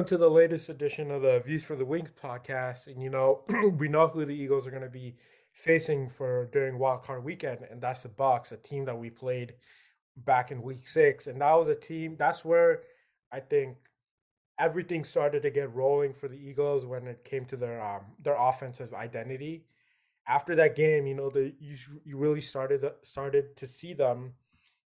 Welcome 0.00 0.16
to 0.16 0.24
the 0.24 0.30
latest 0.30 0.70
edition 0.70 1.10
of 1.10 1.20
the 1.20 1.42
Views 1.44 1.62
for 1.62 1.76
the 1.76 1.84
Wings 1.84 2.08
podcast. 2.24 2.86
And 2.86 3.02
you 3.02 3.10
know, 3.10 3.42
we 3.76 3.86
know 3.86 4.08
who 4.08 4.24
the 4.24 4.32
Eagles 4.32 4.66
are 4.66 4.70
going 4.70 4.82
to 4.82 4.88
be 4.88 5.16
facing 5.52 6.08
for 6.08 6.48
during 6.54 6.78
Wild 6.78 7.02
Card 7.02 7.22
Weekend, 7.22 7.58
and 7.70 7.82
that's 7.82 8.04
the 8.04 8.08
Bucs, 8.08 8.50
a 8.50 8.56
team 8.56 8.86
that 8.86 8.96
we 8.96 9.10
played 9.10 9.52
back 10.16 10.50
in 10.50 10.62
Week 10.62 10.88
Six, 10.88 11.26
and 11.26 11.42
that 11.42 11.52
was 11.52 11.68
a 11.68 11.74
team. 11.74 12.16
That's 12.18 12.46
where 12.46 12.80
I 13.30 13.40
think 13.40 13.76
everything 14.58 15.04
started 15.04 15.42
to 15.42 15.50
get 15.50 15.74
rolling 15.74 16.14
for 16.14 16.28
the 16.28 16.38
Eagles 16.38 16.86
when 16.86 17.06
it 17.06 17.22
came 17.22 17.44
to 17.44 17.56
their 17.58 17.84
um, 17.84 18.06
their 18.22 18.40
offensive 18.40 18.94
identity. 18.94 19.66
After 20.26 20.54
that 20.54 20.76
game, 20.76 21.06
you 21.06 21.14
know, 21.14 21.28
the 21.28 21.52
you, 21.60 21.76
you 22.06 22.16
really 22.16 22.40
started 22.40 22.82
started 23.02 23.54
to 23.58 23.66
see 23.66 23.92
them, 23.92 24.32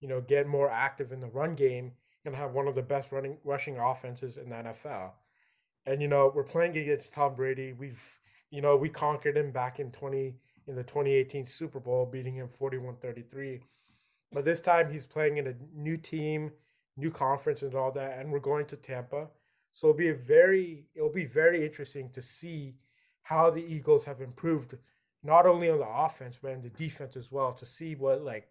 you 0.01 0.09
know, 0.09 0.23
get 0.23 0.47
more 0.47 0.70
active 0.70 1.12
in 1.12 1.20
the 1.20 1.29
run 1.29 1.55
game 1.55 1.92
and 2.25 2.35
have 2.35 2.53
one 2.53 2.69
of 2.69 2.75
the 2.75 2.83
best 2.83 3.12
running 3.12 3.37
rushing 3.45 3.79
offenses 3.79 4.37
in 4.37 4.49
the 4.51 4.57
NFL. 4.57 5.11
And 5.87 6.01
you 6.01 6.09
know, 6.09 6.33
we're 6.35 6.45
playing 6.45 6.77
against 6.77 7.12
Tom 7.12 7.35
Brady. 7.35 7.73
We've 7.73 8.03
you 8.51 8.61
know, 8.61 8.77
we 8.77 8.89
conquered 8.89 9.37
him 9.37 9.51
back 9.51 9.81
in 9.81 9.91
20 9.91 10.35
in 10.69 10.77
the 10.77 10.83
2018 10.83 11.47
Super 11.47 11.81
Bowl, 11.81 12.07
beating 12.07 12.35
him 12.35 12.48
41-33. 12.61 13.61
But 14.31 14.45
this 14.45 14.61
time 14.61 14.93
he's 14.93 15.07
playing 15.07 15.39
in 15.39 15.47
a 15.47 15.55
new 15.75 15.97
team, 15.97 16.53
new 16.97 17.11
conference 17.11 17.62
and 17.62 17.75
all 17.75 17.91
that, 17.93 18.19
and 18.19 18.31
we're 18.31 18.41
going 18.41 18.67
to 18.67 18.77
Tampa. 18.77 19.29
So 19.73 19.89
it'll 19.89 19.98
be 19.98 20.11
a 20.11 20.15
very 20.15 20.84
it'll 20.95 21.12
be 21.12 21.25
very 21.25 21.65
interesting 21.65 22.11
to 22.11 22.23
see 22.23 22.75
how 23.23 23.50
the 23.50 23.65
Eagles 23.65 24.05
have 24.05 24.20
improved 24.20 24.77
not 25.23 25.47
only 25.47 25.70
on 25.70 25.78
the 25.78 25.89
offense 25.89 26.39
but 26.41 26.50
in 26.50 26.62
the 26.62 26.69
defense 26.70 27.17
as 27.17 27.31
well 27.31 27.53
to 27.53 27.65
see 27.65 27.95
what 27.95 28.23
like 28.23 28.48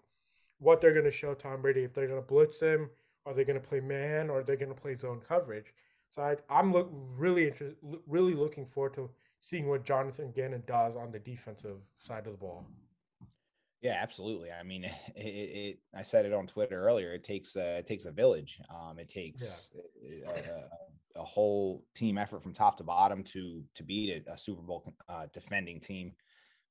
what 0.59 0.79
they're 0.79 0.93
going 0.93 1.05
to 1.05 1.11
show 1.11 1.33
Tom 1.33 1.61
Brady 1.61 1.83
if 1.83 1.93
they're 1.93 2.07
going 2.07 2.21
to 2.21 2.27
blitz 2.27 2.59
him 2.59 2.89
are 3.25 3.33
they 3.33 3.43
going 3.43 3.59
to 3.59 3.67
play 3.67 3.79
man 3.79 4.29
or 4.29 4.39
are 4.39 4.43
they 4.43 4.55
going 4.55 4.73
to 4.73 4.79
play 4.79 4.95
zone 4.95 5.21
coverage? 5.27 5.73
So 6.09 6.21
I, 6.21 6.59
am 6.59 6.73
look 6.73 6.89
really 6.91 7.47
interested, 7.47 7.77
really 8.07 8.33
looking 8.33 8.65
forward 8.65 8.95
to 8.95 9.09
seeing 9.39 9.67
what 9.67 9.85
Jonathan 9.85 10.31
Gannon 10.35 10.63
does 10.67 10.95
on 10.95 11.11
the 11.11 11.19
defensive 11.19 11.77
side 11.99 12.25
of 12.27 12.33
the 12.33 12.37
ball. 12.37 12.65
Yeah, 13.81 13.97
absolutely. 13.99 14.51
I 14.51 14.63
mean, 14.63 14.85
it, 14.85 14.91
it, 15.15 15.19
it 15.19 15.79
I 15.95 16.03
said 16.03 16.25
it 16.25 16.33
on 16.33 16.47
Twitter 16.47 16.83
earlier. 16.83 17.13
It 17.13 17.23
takes 17.23 17.55
a, 17.55 17.77
it 17.77 17.87
takes 17.87 18.05
a 18.05 18.11
village. 18.11 18.59
Um, 18.69 18.99
it 18.99 19.09
takes 19.09 19.71
yeah. 20.03 20.29
a, 20.29 21.19
a, 21.19 21.21
a, 21.21 21.25
whole 21.25 21.83
team 21.95 22.17
effort 22.17 22.43
from 22.43 22.53
top 22.53 22.77
to 22.77 22.83
bottom 22.83 23.23
to 23.23 23.63
to 23.75 23.83
beat 23.83 24.23
a, 24.27 24.33
a 24.33 24.37
Super 24.37 24.61
Bowl 24.61 24.93
uh, 25.09 25.27
defending 25.33 25.79
team 25.79 26.13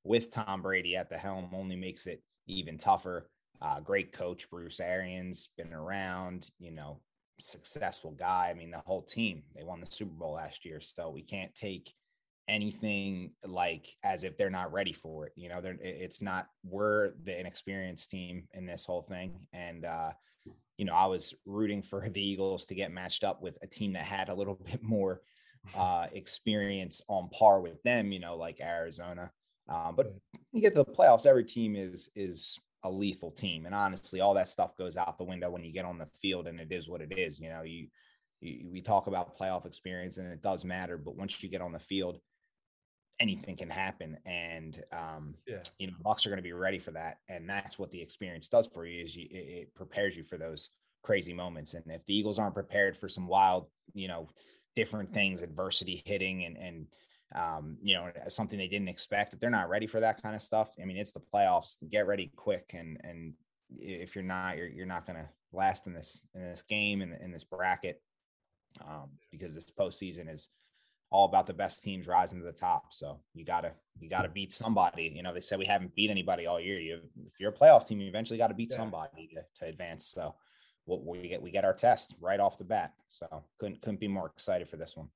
with 0.05 0.31
Tom 0.31 0.63
Brady 0.63 0.97
at 0.97 1.09
the 1.09 1.19
helm. 1.19 1.51
Only 1.53 1.77
makes 1.77 2.07
it 2.07 2.23
even 2.47 2.79
tougher. 2.79 3.29
Uh, 3.63 3.81
great 3.81 4.13
coach, 4.13 4.49
Bruce 4.51 4.81
Arians, 4.81 5.51
been 5.57 5.73
around, 5.73 6.49
you 6.59 6.71
know, 6.71 7.01
successful 7.39 8.13
guy. 8.13 8.49
I 8.51 8.55
mean, 8.55 8.71
the 8.71 8.79
whole 8.79 9.03
team, 9.03 9.43
they 9.55 9.63
won 9.63 9.81
the 9.81 9.91
Super 9.91 10.13
Bowl 10.13 10.35
last 10.35 10.65
year. 10.65 10.81
So 10.81 11.11
we 11.11 11.23
can't 11.23 11.55
take 11.55 11.93
anything 12.49 13.33
like 13.47 13.95
as 14.03 14.25
if 14.25 14.37
they're 14.37 14.51
not 14.51 14.73
ready 14.73 14.93
for 14.93 15.27
it. 15.27 15.33
You 15.37 15.49
know, 15.49 15.61
they're, 15.61 15.79
it's 15.81 16.23
not, 16.23 16.47
we're 16.65 17.13
the 17.23 17.39
inexperienced 17.39 18.11
team 18.11 18.49
in 18.55 18.67
this 18.67 18.85
whole 18.85 19.03
thing. 19.03 19.47
And, 19.53 19.85
uh, 19.85 20.13
you 20.79 20.87
know, 20.87 20.95
I 20.95 21.07
was 21.07 21.35
rooting 21.45 21.83
for 21.83 22.09
the 22.09 22.23
Eagles 22.23 22.65
to 22.67 22.75
get 22.75 22.93
matched 22.93 23.25
up 23.25 23.43
with 23.43 23.59
a 23.63 23.67
team 23.67 23.93
that 23.93 24.05
had 24.05 24.31
a 24.31 24.35
little 24.35 24.55
bit 24.65 24.83
more 24.83 25.21
uh, 25.77 26.07
experience 26.13 27.03
on 27.09 27.29
par 27.29 27.61
with 27.61 27.83
them, 27.83 28.13
you 28.13 28.21
know, 28.21 28.37
like 28.37 28.61
Arizona. 28.61 29.31
Um, 29.69 29.95
but 29.95 30.15
you 30.53 30.61
get 30.61 30.75
to 30.75 30.83
the 30.83 30.91
playoffs, 30.91 31.27
every 31.27 31.45
team 31.45 31.77
is 31.77 32.11
is 32.17 32.59
a 32.83 32.91
lethal 32.91 33.31
team. 33.31 33.67
And 33.67 33.75
honestly, 33.75 34.21
all 34.21 34.35
that 34.35 34.49
stuff 34.49 34.77
goes 34.77 34.97
out 34.97 35.19
the 35.19 35.25
window 35.25 35.51
when 35.51 35.65
you 35.65 35.73
get 35.73 35.85
on 35.85 35.99
the 35.99 36.07
field, 36.07 36.47
and 36.47 36.61
it 36.61 36.73
is 36.73 36.89
what 36.89 37.01
it 37.01 37.17
is. 37.17 37.39
You 37.39 37.51
know, 37.51 37.63
you, 37.63 37.89
you 38.41 38.69
we 38.71 38.81
talk 38.81 39.07
about 39.07 39.37
playoff 39.37 39.67
experience, 39.67 40.19
and 40.19 40.33
it 40.33 40.43
does 40.43 40.65
matter. 40.65 40.97
But 40.97 41.17
once 41.17 41.43
you 41.43 41.49
get 41.49 41.61
on 41.61 41.73
the 41.73 41.79
field, 41.79 42.19
anything 43.19 43.57
can 43.57 43.71
happen, 43.71 44.19
and 44.25 44.83
um, 44.93 45.35
yeah. 45.47 45.63
you 45.79 45.89
know, 45.89 45.95
Bucs 46.05 46.27
are 46.27 46.31
going 46.31 46.39
to 46.39 46.43
be 46.43 46.53
ready 46.53 46.79
for 46.79 46.93
that, 46.93 47.19
and 47.29 47.49
that's 47.49 47.79
what 47.79 47.91
the 47.91 48.01
experience 48.01 48.49
does 48.49 48.67
for 48.67 48.87
you. 48.87 49.05
Is 49.05 49.15
you, 49.15 49.29
it, 49.31 49.35
it 49.37 49.75
prepares 49.75 50.17
you 50.17 50.25
for 50.25 50.39
those 50.39 50.71
crazy 51.03 51.33
moments. 51.33 51.75
And 51.75 51.85
if 51.89 52.05
the 52.07 52.15
Eagles 52.15 52.39
aren't 52.39 52.55
prepared 52.55 52.97
for 52.97 53.09
some 53.09 53.27
wild, 53.27 53.67
you 53.93 54.09
know, 54.09 54.29
different 54.77 55.13
things, 55.13 55.43
adversity 55.43 56.03
hitting, 56.07 56.45
and 56.45 56.57
and 56.57 56.87
um, 57.35 57.79
you 57.83 57.95
know, 57.95 58.11
something 58.29 58.59
they 58.59 58.69
didn't 58.69 58.89
expect. 58.89 59.35
If 59.35 59.41
they're 59.41 59.51
not 59.51 59.69
ready 59.69 59.87
for 59.87 60.01
that 60.01 60.23
kind 60.23 60.35
of 60.35 60.43
stuff, 60.43 60.71
I 60.81 60.85
mean, 60.85 60.97
it's 60.97 61.13
the 61.13 61.21
playoffs. 61.21 61.77
Get 61.89 62.07
ready 62.07 62.33
quick, 62.35 62.73
and 62.75 62.99
and 63.05 63.35
if 63.71 64.15
you're 64.15 64.25
not, 64.25 64.57
you're 64.57 64.69
you're 64.69 64.87
not 64.87 65.07
going 65.07 65.19
to 65.19 65.29
last 65.53 65.87
in 65.87 65.95
this 65.95 66.27
in 66.35 66.43
this 66.43 66.63
game 66.63 67.03
and 67.03 67.13
in, 67.13 67.23
in, 67.23 67.33
this 67.33 67.45
bracket 67.45 68.01
um, 68.87 69.11
because 69.31 69.55
this 69.55 69.71
postseason 69.71 70.33
is 70.33 70.49
all 71.11 71.25
about 71.25 71.47
the 71.47 71.53
best 71.53 71.83
teams 71.83 72.07
rising 72.07 72.39
to 72.39 72.45
the 72.45 72.53
top. 72.53 72.93
So 72.93 73.21
you 73.35 73.45
gotta 73.45 73.73
you 73.99 74.09
gotta 74.09 74.29
beat 74.29 74.53
somebody. 74.53 75.13
You 75.15 75.23
know, 75.23 75.35
they 75.35 75.41
said 75.41 75.59
we 75.59 75.67
haven't 75.67 75.95
beat 75.95 76.11
anybody 76.11 76.47
all 76.47 76.61
year. 76.61 76.81
You 76.81 77.01
if 77.27 77.39
you're 77.39 77.51
a 77.51 77.57
playoff 77.57 77.87
team, 77.87 78.01
you 78.01 78.09
eventually 78.09 78.39
got 78.39 78.49
to 78.49 78.55
beat 78.55 78.71
yeah. 78.71 78.77
somebody 78.77 79.31
to, 79.35 79.43
to 79.61 79.71
advance. 79.71 80.07
So 80.07 80.35
what 80.85 81.05
we 81.05 81.29
get 81.29 81.43
we 81.43 81.51
get 81.51 81.65
our 81.65 81.75
test 81.75 82.15
right 82.21 82.41
off 82.41 82.59
the 82.59 82.65
bat. 82.65 82.93
So 83.09 83.45
couldn't 83.59 83.83
couldn't 83.83 84.01
be 84.01 84.09
more 84.09 84.27
excited 84.27 84.69
for 84.69 84.77
this 84.77 84.97
one. 84.97 85.09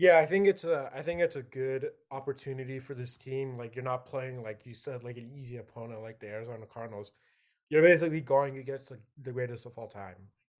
Yeah, 0.00 0.18
I 0.18 0.24
think 0.24 0.46
it's 0.46 0.64
a 0.64 0.90
I 0.94 1.02
think 1.02 1.20
it's 1.20 1.36
a 1.36 1.42
good 1.42 1.90
opportunity 2.10 2.78
for 2.78 2.94
this 2.94 3.18
team. 3.18 3.58
Like 3.58 3.76
you're 3.76 3.84
not 3.84 4.06
playing 4.06 4.42
like 4.42 4.62
you 4.64 4.72
said 4.72 5.04
like 5.04 5.18
an 5.18 5.30
easy 5.30 5.58
opponent 5.58 6.00
like 6.00 6.18
the 6.20 6.28
Arizona 6.28 6.64
Cardinals. 6.64 7.12
You're 7.68 7.82
basically 7.82 8.22
going 8.22 8.56
against 8.56 8.90
like, 8.90 9.00
the 9.20 9.30
greatest 9.30 9.66
of 9.66 9.72
all 9.76 9.88
time. 9.88 10.14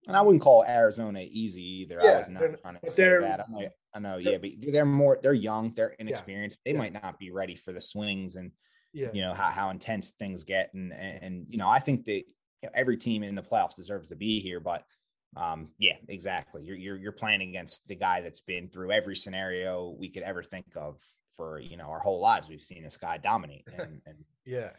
And 0.06 0.14
I 0.14 0.20
wouldn't 0.20 0.42
call 0.42 0.62
Arizona 0.62 1.20
easy 1.20 1.62
either. 1.62 2.00
Yeah, 2.02 2.10
I 2.10 2.16
was 2.18 2.28
not 2.28 2.42
trying 2.60 2.78
to 2.84 2.90
say 2.90 3.18
that. 3.18 3.40
I 3.48 3.50
know, 3.50 3.68
I 3.94 3.98
know, 3.98 4.16
yeah, 4.18 4.36
but 4.36 4.50
they're 4.60 4.84
more 4.84 5.18
they're 5.22 5.32
young, 5.32 5.72
they're 5.72 5.96
inexperienced. 5.98 6.58
Yeah, 6.58 6.72
they 6.72 6.76
yeah. 6.76 6.82
might 6.82 7.02
not 7.02 7.18
be 7.18 7.30
ready 7.30 7.56
for 7.56 7.72
the 7.72 7.80
swings 7.80 8.36
and 8.36 8.52
yeah. 8.92 9.08
you 9.14 9.22
know 9.22 9.32
how, 9.32 9.48
how 9.50 9.70
intense 9.70 10.10
things 10.10 10.44
get. 10.44 10.70
And 10.74 10.92
and 10.92 11.46
you 11.48 11.56
know, 11.56 11.68
I 11.68 11.78
think 11.78 12.04
that 12.04 12.24
every 12.74 12.98
team 12.98 13.22
in 13.22 13.36
the 13.36 13.42
playoffs 13.42 13.76
deserves 13.76 14.08
to 14.08 14.16
be 14.16 14.40
here, 14.40 14.60
but 14.60 14.84
um, 15.36 15.68
yeah, 15.78 15.96
exactly. 16.08 16.62
You're, 16.64 16.76
you're 16.76 16.96
you're 16.96 17.12
playing 17.12 17.42
against 17.42 17.86
the 17.86 17.94
guy 17.94 18.20
that's 18.20 18.40
been 18.40 18.68
through 18.68 18.92
every 18.92 19.14
scenario 19.14 19.94
we 19.98 20.08
could 20.08 20.22
ever 20.22 20.42
think 20.42 20.66
of 20.76 20.96
for 21.36 21.60
you 21.60 21.76
know 21.76 21.84
our 21.84 22.00
whole 22.00 22.20
lives. 22.20 22.48
We've 22.48 22.60
seen 22.60 22.82
this 22.82 22.96
guy 22.96 23.18
dominate, 23.18 23.64
and, 23.66 24.00
and 24.06 24.16
yeah, 24.44 24.70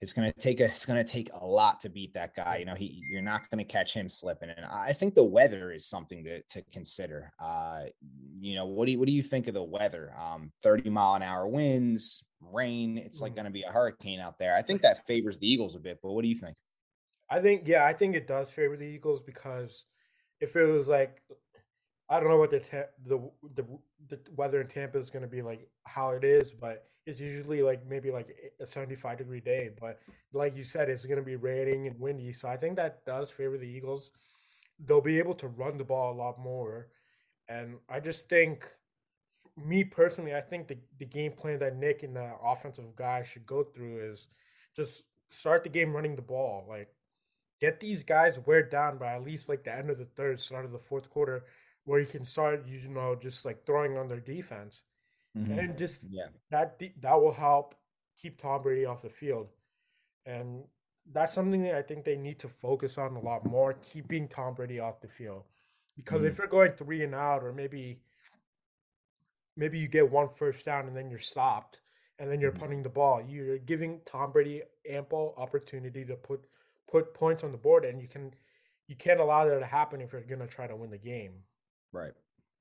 it's 0.00 0.12
gonna 0.12 0.32
take 0.32 0.60
a 0.60 0.64
it's 0.64 0.86
gonna 0.86 1.04
take 1.04 1.30
a 1.32 1.46
lot 1.46 1.80
to 1.80 1.90
beat 1.90 2.14
that 2.14 2.34
guy. 2.34 2.56
You 2.58 2.64
know, 2.64 2.74
he 2.74 3.02
you're 3.10 3.22
not 3.22 3.42
gonna 3.50 3.64
catch 3.64 3.92
him 3.92 4.08
slipping. 4.08 4.48
And 4.48 4.64
I 4.64 4.92
think 4.92 5.14
the 5.14 5.24
weather 5.24 5.70
is 5.70 5.86
something 5.86 6.24
to 6.24 6.42
to 6.42 6.62
consider. 6.72 7.32
Uh, 7.38 7.84
you 8.38 8.54
know, 8.54 8.66
what 8.66 8.86
do 8.86 8.92
you 8.92 8.98
what 8.98 9.06
do 9.06 9.12
you 9.12 9.22
think 9.22 9.46
of 9.46 9.54
the 9.54 9.62
weather? 9.62 10.12
Um, 10.18 10.52
30 10.62 10.90
mile 10.90 11.14
an 11.14 11.22
hour 11.22 11.46
winds, 11.46 12.24
rain. 12.40 12.98
It's 12.98 13.20
like 13.20 13.32
mm. 13.32 13.36
gonna 13.36 13.50
be 13.50 13.62
a 13.62 13.72
hurricane 13.72 14.20
out 14.20 14.38
there. 14.38 14.56
I 14.56 14.62
think 14.62 14.82
that 14.82 15.06
favors 15.06 15.38
the 15.38 15.50
Eagles 15.50 15.76
a 15.76 15.80
bit. 15.80 15.98
But 16.02 16.12
what 16.12 16.22
do 16.22 16.28
you 16.28 16.34
think? 16.34 16.56
I 17.30 17.40
think 17.40 17.62
yeah, 17.66 17.84
I 17.84 17.92
think 17.92 18.14
it 18.14 18.28
does 18.28 18.50
favor 18.50 18.76
the 18.76 18.84
Eagles 18.84 19.20
because 19.20 19.84
if 20.40 20.56
it 20.56 20.64
was 20.64 20.88
like 20.88 21.22
I 22.08 22.20
don't 22.20 22.28
know 22.28 22.38
what 22.38 22.50
the 22.50 22.60
te- 22.60 22.92
the, 23.04 23.20
the 23.54 23.64
the 24.08 24.20
weather 24.36 24.60
in 24.60 24.68
Tampa 24.68 24.98
is 24.98 25.10
going 25.10 25.22
to 25.22 25.28
be 25.28 25.42
like 25.42 25.68
how 25.84 26.10
it 26.10 26.24
is, 26.24 26.52
but 26.52 26.88
it's 27.06 27.20
usually 27.20 27.62
like 27.62 27.86
maybe 27.88 28.10
like 28.10 28.28
a 28.60 28.66
75 28.66 29.18
degree 29.18 29.40
day, 29.40 29.70
but 29.80 29.98
like 30.32 30.56
you 30.56 30.64
said 30.64 30.88
it's 30.88 31.04
going 31.04 31.18
to 31.18 31.22
be 31.24 31.36
raining 31.36 31.86
and 31.86 31.98
windy, 32.00 32.32
so 32.32 32.48
I 32.48 32.56
think 32.56 32.76
that 32.76 33.04
does 33.04 33.30
favor 33.30 33.58
the 33.58 33.64
Eagles. 33.66 34.10
They'll 34.84 35.00
be 35.00 35.18
able 35.18 35.34
to 35.36 35.48
run 35.48 35.78
the 35.78 35.84
ball 35.84 36.12
a 36.12 36.16
lot 36.16 36.38
more 36.38 36.88
and 37.48 37.76
I 37.88 38.00
just 38.00 38.28
think 38.28 38.66
me 39.56 39.84
personally, 39.84 40.34
I 40.34 40.40
think 40.40 40.68
the, 40.68 40.78
the 40.98 41.04
game 41.06 41.32
plan 41.32 41.58
that 41.60 41.76
Nick 41.76 42.02
and 42.02 42.16
the 42.16 42.32
offensive 42.44 42.94
guys 42.96 43.28
should 43.28 43.46
go 43.46 43.64
through 43.64 44.12
is 44.12 44.26
just 44.74 45.04
start 45.30 45.64
the 45.64 45.70
game 45.70 45.94
running 45.94 46.16
the 46.16 46.22
ball. 46.22 46.66
Like 46.68 46.88
get 47.60 47.80
these 47.80 48.02
guys 48.02 48.38
wear 48.46 48.62
down 48.62 48.98
by 48.98 49.14
at 49.14 49.24
least 49.24 49.48
like 49.48 49.64
the 49.64 49.74
end 49.74 49.90
of 49.90 49.98
the 49.98 50.04
third, 50.04 50.40
start 50.40 50.64
of 50.64 50.72
the 50.72 50.78
fourth 50.78 51.10
quarter, 51.10 51.44
where 51.84 52.00
you 52.00 52.06
can 52.06 52.24
start, 52.24 52.66
you 52.66 52.88
know, 52.88 53.16
just 53.20 53.44
like 53.44 53.64
throwing 53.64 53.96
on 53.96 54.08
their 54.08 54.20
defense, 54.20 54.82
mm-hmm. 55.36 55.58
and 55.58 55.78
just 55.78 56.00
yeah, 56.10 56.26
that 56.50 56.80
that 57.00 57.20
will 57.20 57.32
help 57.32 57.74
keep 58.20 58.40
Tom 58.40 58.62
Brady 58.62 58.84
off 58.84 59.02
the 59.02 59.10
field, 59.10 59.48
and 60.24 60.64
that's 61.12 61.32
something 61.32 61.62
that 61.62 61.74
I 61.74 61.82
think 61.82 62.04
they 62.04 62.16
need 62.16 62.38
to 62.40 62.48
focus 62.48 62.98
on 62.98 63.14
a 63.16 63.20
lot 63.20 63.46
more, 63.46 63.74
keeping 63.74 64.28
Tom 64.28 64.54
Brady 64.54 64.80
off 64.80 65.00
the 65.00 65.08
field, 65.08 65.44
because 65.96 66.18
mm-hmm. 66.18 66.26
if 66.26 66.38
you're 66.38 66.46
going 66.46 66.72
three 66.72 67.04
and 67.04 67.14
out, 67.14 67.44
or 67.44 67.52
maybe 67.52 68.00
maybe 69.56 69.78
you 69.78 69.88
get 69.88 70.10
one 70.10 70.28
first 70.36 70.64
down 70.64 70.86
and 70.86 70.96
then 70.96 71.10
you're 71.10 71.18
stopped 71.18 71.78
and 72.18 72.30
then 72.30 72.40
you're 72.40 72.50
mm-hmm. 72.50 72.60
punting 72.60 72.82
the 72.82 72.88
ball. 72.88 73.22
You're 73.26 73.58
giving 73.58 74.00
Tom 74.04 74.32
Brady 74.32 74.62
ample 74.88 75.34
opportunity 75.36 76.04
to 76.04 76.14
put 76.14 76.44
put 76.90 77.14
points 77.14 77.44
on 77.44 77.52
the 77.52 77.58
board, 77.58 77.84
and 77.84 78.00
you 78.00 78.08
can 78.08 78.32
you 78.88 78.96
can't 78.96 79.20
allow 79.20 79.44
that 79.46 79.58
to 79.58 79.66
happen 79.66 80.00
if 80.00 80.12
you're 80.12 80.22
going 80.22 80.40
to 80.40 80.46
try 80.46 80.66
to 80.66 80.76
win 80.76 80.90
the 80.90 80.98
game. 80.98 81.32
Right. 81.92 82.12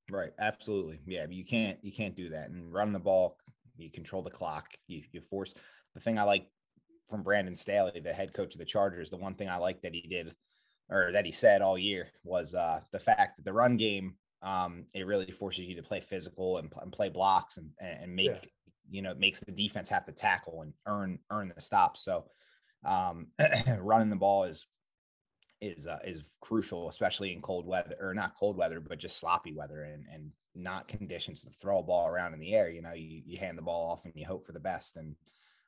Right. 0.10 0.32
Absolutely. 0.40 1.00
Yeah. 1.06 1.26
you 1.30 1.46
can't 1.46 1.78
you 1.82 1.92
can't 1.92 2.16
do 2.16 2.30
that. 2.30 2.50
And 2.50 2.74
run 2.74 2.94
the 2.94 3.00
ball, 3.00 3.38
you 3.78 3.90
control 3.90 4.22
the 4.22 4.30
clock. 4.30 4.68
You 4.88 5.02
you 5.12 5.22
force 5.22 5.54
the 5.94 6.00
thing 6.02 6.20
I 6.20 6.24
like 6.24 6.48
from 7.08 7.24
Brandon 7.24 7.56
Staley, 7.56 8.00
the 8.00 8.14
head 8.14 8.34
coach 8.34 8.54
of 8.54 8.60
the 8.60 8.66
Chargers. 8.66 9.10
The 9.10 9.18
one 9.18 9.36
thing 9.36 9.50
I 9.50 9.58
like 9.58 9.82
that 9.82 9.94
he 9.94 10.02
did 10.02 10.34
or 10.90 11.12
that 11.12 11.26
he 11.26 11.32
said 11.32 11.62
all 11.62 11.78
year 11.78 12.08
was 12.24 12.54
uh, 12.54 12.82
the 12.92 13.00
fact 13.00 13.38
that 13.38 13.46
the 13.46 13.54
run 13.54 13.78
game 13.78 14.16
um, 14.42 14.86
it 14.94 15.08
really 15.08 15.32
forces 15.32 15.66
you 15.66 15.76
to 15.76 15.84
play 15.84 16.00
physical 16.00 16.58
and, 16.58 16.72
and 16.82 16.92
play 16.92 17.10
blocks 17.10 17.58
and 17.58 17.72
and 17.80 18.16
make 18.16 18.28
yeah. 18.28 18.40
you 18.90 19.02
know 19.02 19.16
makes 19.16 19.40
the 19.40 19.52
defense 19.52 19.90
have 19.90 20.06
to 20.06 20.12
tackle 20.12 20.62
and 20.62 20.74
earn 20.86 21.20
earn 21.32 21.52
the 21.54 21.62
stop. 21.62 21.98
So 21.98 22.26
um, 22.86 23.28
running 23.80 24.10
the 24.10 24.16
ball 24.16 24.46
is 24.46 24.66
is 25.62 25.88
uh, 25.88 26.00
is 26.06 26.22
crucial, 26.42 26.90
especially 26.90 27.34
in 27.34 27.42
cold 27.42 27.66
weather 27.66 27.96
or 28.00 28.14
not 28.14 28.36
cold 28.36 28.58
weather, 28.58 28.80
but 28.80 29.00
just 29.00 29.20
sloppy 29.20 29.54
weather 29.54 29.84
and 29.84 30.06
and 30.14 30.32
not 30.54 30.88
conditions 30.88 31.44
to 31.44 31.50
throw 31.62 31.80
a 31.80 31.84
ball 31.84 32.08
around 32.08 32.34
in 32.34 32.40
the 32.40 32.54
air. 32.54 32.70
You 32.70 32.82
know, 32.82 32.94
you 32.94 33.22
you 33.26 33.38
hand 33.38 33.58
the 33.58 33.64
ball 33.64 33.92
off 33.92 34.06
and 34.06 34.14
you 34.16 34.26
hope 34.26 34.46
for 34.46 34.54
the 34.54 34.60
best. 34.60 34.98
And 34.98 35.16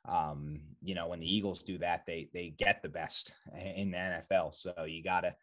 um, 0.07 0.61
you 0.81 0.95
know, 0.95 1.07
when 1.09 1.19
the 1.19 1.35
Eagles 1.35 1.63
do 1.63 1.77
that, 1.79 2.05
they 2.05 2.29
they 2.33 2.49
get 2.49 2.81
the 2.81 2.89
best 2.89 3.33
in 3.75 3.91
the 3.91 3.97
NFL. 3.97 4.55
So 4.55 4.85
you 4.85 5.03
gotta 5.03 5.35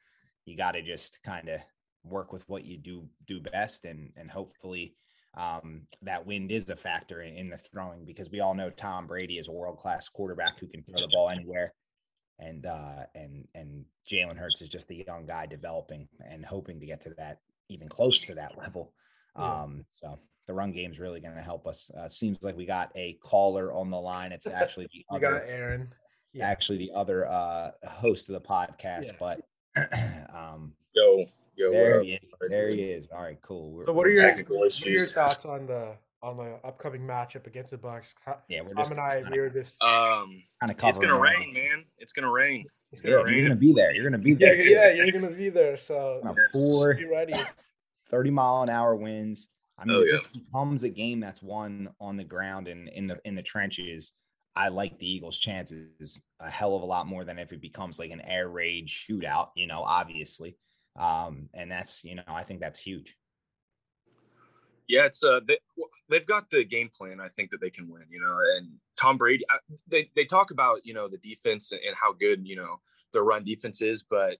you 0.44 0.56
gotta 0.56 0.82
just 0.82 1.22
kind 1.22 1.48
of 1.48 1.60
work 2.04 2.32
with 2.32 2.46
what 2.48 2.64
you 2.64 2.76
do 2.76 3.08
do 3.26 3.40
best 3.40 3.86
and 3.86 4.12
and 4.16 4.30
hopefully 4.30 4.94
um, 5.36 5.82
that 6.02 6.26
wind 6.26 6.50
is 6.52 6.68
a 6.70 6.76
factor 6.76 7.22
in, 7.22 7.34
in, 7.34 7.48
the 7.48 7.58
throwing 7.58 8.04
because 8.04 8.30
we 8.30 8.40
all 8.40 8.54
know 8.54 8.70
Tom 8.70 9.06
Brady 9.06 9.38
is 9.38 9.48
a 9.48 9.52
world 9.52 9.78
class 9.78 10.08
quarterback 10.08 10.58
who 10.58 10.68
can 10.68 10.82
throw 10.82 11.00
the 11.00 11.10
ball 11.12 11.30
anywhere, 11.30 11.68
and 12.38 12.66
uh, 12.66 13.06
and 13.14 13.46
and 13.54 13.84
Jalen 14.10 14.36
Hurts 14.36 14.62
is 14.62 14.68
just 14.68 14.90
a 14.90 15.04
young 15.06 15.26
guy 15.26 15.46
developing 15.46 16.08
and 16.28 16.44
hoping 16.44 16.78
to 16.80 16.86
get 16.86 17.02
to 17.02 17.10
that 17.18 17.40
even 17.68 17.88
close 17.88 18.18
to 18.20 18.34
that 18.34 18.56
level. 18.56 18.92
Yeah. 19.36 19.62
Um, 19.62 19.84
so 19.90 20.18
the 20.46 20.54
run 20.54 20.72
game 20.72 20.92
is 20.92 21.00
really 21.00 21.20
going 21.20 21.34
to 21.34 21.42
help 21.42 21.66
us. 21.66 21.90
Uh, 21.98 22.08
seems 22.08 22.38
like 22.42 22.56
we 22.56 22.66
got 22.66 22.92
a 22.94 23.14
caller 23.24 23.72
on 23.72 23.90
the 23.90 24.00
line. 24.00 24.30
It's 24.32 24.46
actually 24.46 24.88
the 24.92 25.04
other, 25.10 25.40
got 25.40 25.48
Aaron, 25.48 25.88
yeah. 26.32 26.48
actually 26.48 26.78
the 26.78 26.92
other 26.94 27.26
uh, 27.26 27.70
host 27.88 28.28
of 28.28 28.34
the 28.34 28.40
podcast, 28.40 29.12
yeah. 29.12 29.16
but 29.18 29.40
um, 30.34 30.72
yo 30.94 31.24
Yo, 31.56 31.70
there 31.70 32.02
he 32.02 32.14
is. 32.14 32.30
There 32.48 32.68
he 32.68 32.82
is. 32.82 33.06
All 33.14 33.22
right, 33.22 33.38
cool. 33.42 33.72
We're, 33.72 33.84
so 33.86 33.92
what 33.92 34.06
are 34.06 34.10
your 34.10 34.22
technical 34.22 34.58
what 34.58 34.66
issues? 34.66 34.84
What 34.84 34.90
are 34.90 34.96
your 34.96 35.06
thoughts 35.06 35.44
on 35.44 35.66
the 35.66 35.96
on 36.22 36.38
the 36.38 36.58
upcoming 36.66 37.02
matchup 37.02 37.46
against 37.46 37.70
the 37.70 37.76
Bucs? 37.76 38.04
Yeah, 38.48 38.62
we're 38.62 38.74
just 38.74 38.90
Tom 38.90 38.98
and 38.98 39.00
I 39.00 39.22
we 39.30 39.38
are 39.38 39.50
just 39.50 39.80
um 39.82 40.42
kind 40.60 40.70
of 40.70 40.76
It's 40.82 40.98
gonna 40.98 41.18
rain, 41.18 41.52
man. 41.52 41.84
It's 41.98 42.12
gonna 42.12 42.30
rain. 42.30 42.64
It's 42.92 43.02
gonna 43.02 43.16
yeah, 43.16 43.22
rain. 43.22 43.38
You're 43.38 43.48
gonna 43.48 43.60
be 43.60 43.72
there. 43.72 43.94
You're 43.94 44.04
gonna 44.04 44.18
be 44.18 44.34
there. 44.34 44.54
yeah, 44.62 44.88
yeah, 44.88 45.04
you're 45.04 45.20
gonna 45.20 45.34
be 45.34 45.50
there. 45.50 45.76
So 45.76 46.20
four, 46.52 46.94
be 46.94 47.04
ready. 47.04 47.34
30 48.10 48.30
mile 48.30 48.62
an 48.62 48.70
hour 48.70 48.94
winds. 48.94 49.48
I 49.78 49.84
mean, 49.84 49.96
oh, 49.96 50.02
yeah. 50.02 50.12
this 50.12 50.24
becomes 50.24 50.84
a 50.84 50.88
game 50.88 51.20
that's 51.20 51.42
won 51.42 51.88
on 52.00 52.16
the 52.16 52.24
ground 52.24 52.68
and 52.68 52.88
in 52.88 53.06
the 53.06 53.18
in 53.24 53.34
the 53.34 53.42
trenches. 53.42 54.14
I 54.56 54.68
like 54.68 54.98
the 54.98 55.12
Eagles' 55.12 55.38
chances 55.38 56.24
a 56.38 56.48
hell 56.48 56.76
of 56.76 56.82
a 56.82 56.86
lot 56.86 57.08
more 57.08 57.24
than 57.24 57.40
if 57.40 57.52
it 57.52 57.60
becomes 57.60 57.98
like 57.98 58.12
an 58.12 58.20
air 58.20 58.48
raid 58.48 58.86
shootout. 58.86 59.48
You 59.56 59.66
know, 59.66 59.82
obviously. 59.82 60.56
Um, 60.96 61.48
and 61.54 61.70
that's, 61.70 62.04
you 62.04 62.14
know, 62.14 62.22
I 62.26 62.44
think 62.44 62.60
that's 62.60 62.80
huge. 62.80 63.16
Yeah, 64.86 65.06
it's 65.06 65.24
uh, 65.24 65.40
they, 65.46 65.58
they've 66.08 66.26
got 66.26 66.50
the 66.50 66.64
game 66.64 66.90
plan. 66.94 67.20
I 67.20 67.28
think 67.28 67.50
that 67.50 67.60
they 67.60 67.70
can 67.70 67.88
win. 67.88 68.04
You 68.10 68.20
know, 68.20 68.36
and 68.56 68.68
Tom 68.96 69.16
Brady. 69.16 69.44
They 69.88 70.10
they 70.14 70.26
talk 70.26 70.50
about 70.50 70.84
you 70.84 70.92
know 70.92 71.08
the 71.08 71.16
defense 71.16 71.72
and 71.72 71.96
how 71.98 72.12
good 72.12 72.46
you 72.46 72.56
know 72.56 72.80
the 73.12 73.22
run 73.22 73.44
defense 73.44 73.80
is, 73.80 74.02
but 74.02 74.36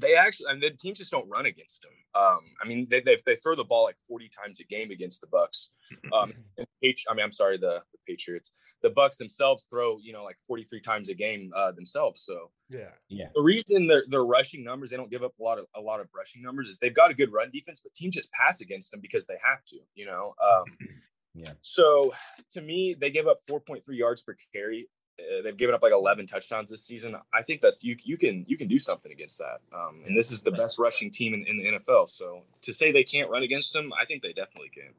they 0.00 0.14
actually, 0.14 0.48
I 0.48 0.52
mean, 0.52 0.60
the 0.60 0.70
teams 0.70 0.98
just 0.98 1.10
don't 1.10 1.28
run 1.28 1.46
against 1.46 1.82
them. 1.82 1.90
Um, 2.16 2.40
I 2.62 2.66
mean, 2.66 2.86
they, 2.90 3.00
they, 3.00 3.16
they 3.26 3.36
throw 3.36 3.54
the 3.54 3.64
ball 3.64 3.84
like 3.84 3.96
40 4.08 4.30
times 4.30 4.60
a 4.60 4.64
game 4.64 4.90
against 4.90 5.20
the 5.20 5.26
Bucs. 5.26 5.68
Um, 6.12 6.32
and 6.58 6.66
I 6.82 7.14
mean, 7.14 7.24
I'm 7.24 7.32
sorry, 7.32 7.58
the, 7.58 7.80
the 7.92 7.98
Patriots. 8.06 8.50
The 8.82 8.90
Bucs 8.90 9.18
themselves 9.18 9.66
throw, 9.70 9.98
you 10.02 10.12
know, 10.12 10.24
like 10.24 10.36
43 10.46 10.80
times 10.80 11.08
a 11.10 11.14
game 11.14 11.52
uh, 11.54 11.72
themselves. 11.72 12.22
So 12.22 12.50
yeah, 12.68 12.90
yeah. 13.08 13.26
The 13.34 13.42
reason 13.42 13.86
their 13.86 14.02
their 14.08 14.24
rushing 14.24 14.64
numbers, 14.64 14.90
they 14.90 14.96
don't 14.96 15.10
give 15.10 15.22
up 15.22 15.34
a 15.38 15.42
lot 15.42 15.58
of 15.58 15.66
a 15.76 15.80
lot 15.80 16.00
of 16.00 16.08
rushing 16.16 16.42
numbers, 16.42 16.66
is 16.66 16.78
they've 16.78 16.94
got 16.94 17.10
a 17.10 17.14
good 17.14 17.32
run 17.32 17.50
defense, 17.52 17.80
but 17.80 17.94
teams 17.94 18.16
just 18.16 18.32
pass 18.32 18.60
against 18.60 18.90
them 18.90 19.00
because 19.00 19.26
they 19.26 19.36
have 19.44 19.62
to. 19.66 19.76
You 19.94 20.06
know. 20.06 20.34
Um, 20.42 20.64
yeah. 21.34 21.52
So 21.60 22.12
to 22.50 22.60
me, 22.60 22.94
they 22.98 23.10
give 23.10 23.28
up 23.28 23.38
4.3 23.48 23.82
yards 23.90 24.22
per 24.22 24.36
carry. 24.52 24.88
Uh, 25.18 25.42
they've 25.42 25.56
given 25.56 25.74
up 25.74 25.82
like 25.82 25.92
11 25.92 26.26
touchdowns 26.26 26.70
this 26.70 26.84
season. 26.84 27.16
I 27.32 27.42
think 27.42 27.60
that's 27.62 27.82
you. 27.82 27.96
You 28.02 28.18
can 28.18 28.44
you 28.46 28.58
can 28.58 28.68
do 28.68 28.78
something 28.78 29.10
against 29.10 29.38
that. 29.38 29.60
Um, 29.74 30.02
and 30.06 30.16
this 30.16 30.30
is 30.30 30.42
the 30.42 30.50
best 30.50 30.78
rushing 30.78 31.10
team 31.10 31.32
in, 31.32 31.44
in, 31.46 31.56
the 31.56 31.78
NFL. 31.78 32.08
So 32.08 32.42
to 32.62 32.72
say 32.72 32.92
they 32.92 33.04
can't 33.04 33.30
run 33.30 33.42
against 33.42 33.72
them, 33.72 33.92
I 34.00 34.04
think 34.04 34.22
they 34.22 34.34
definitely 34.34 34.68
can. 34.74 34.90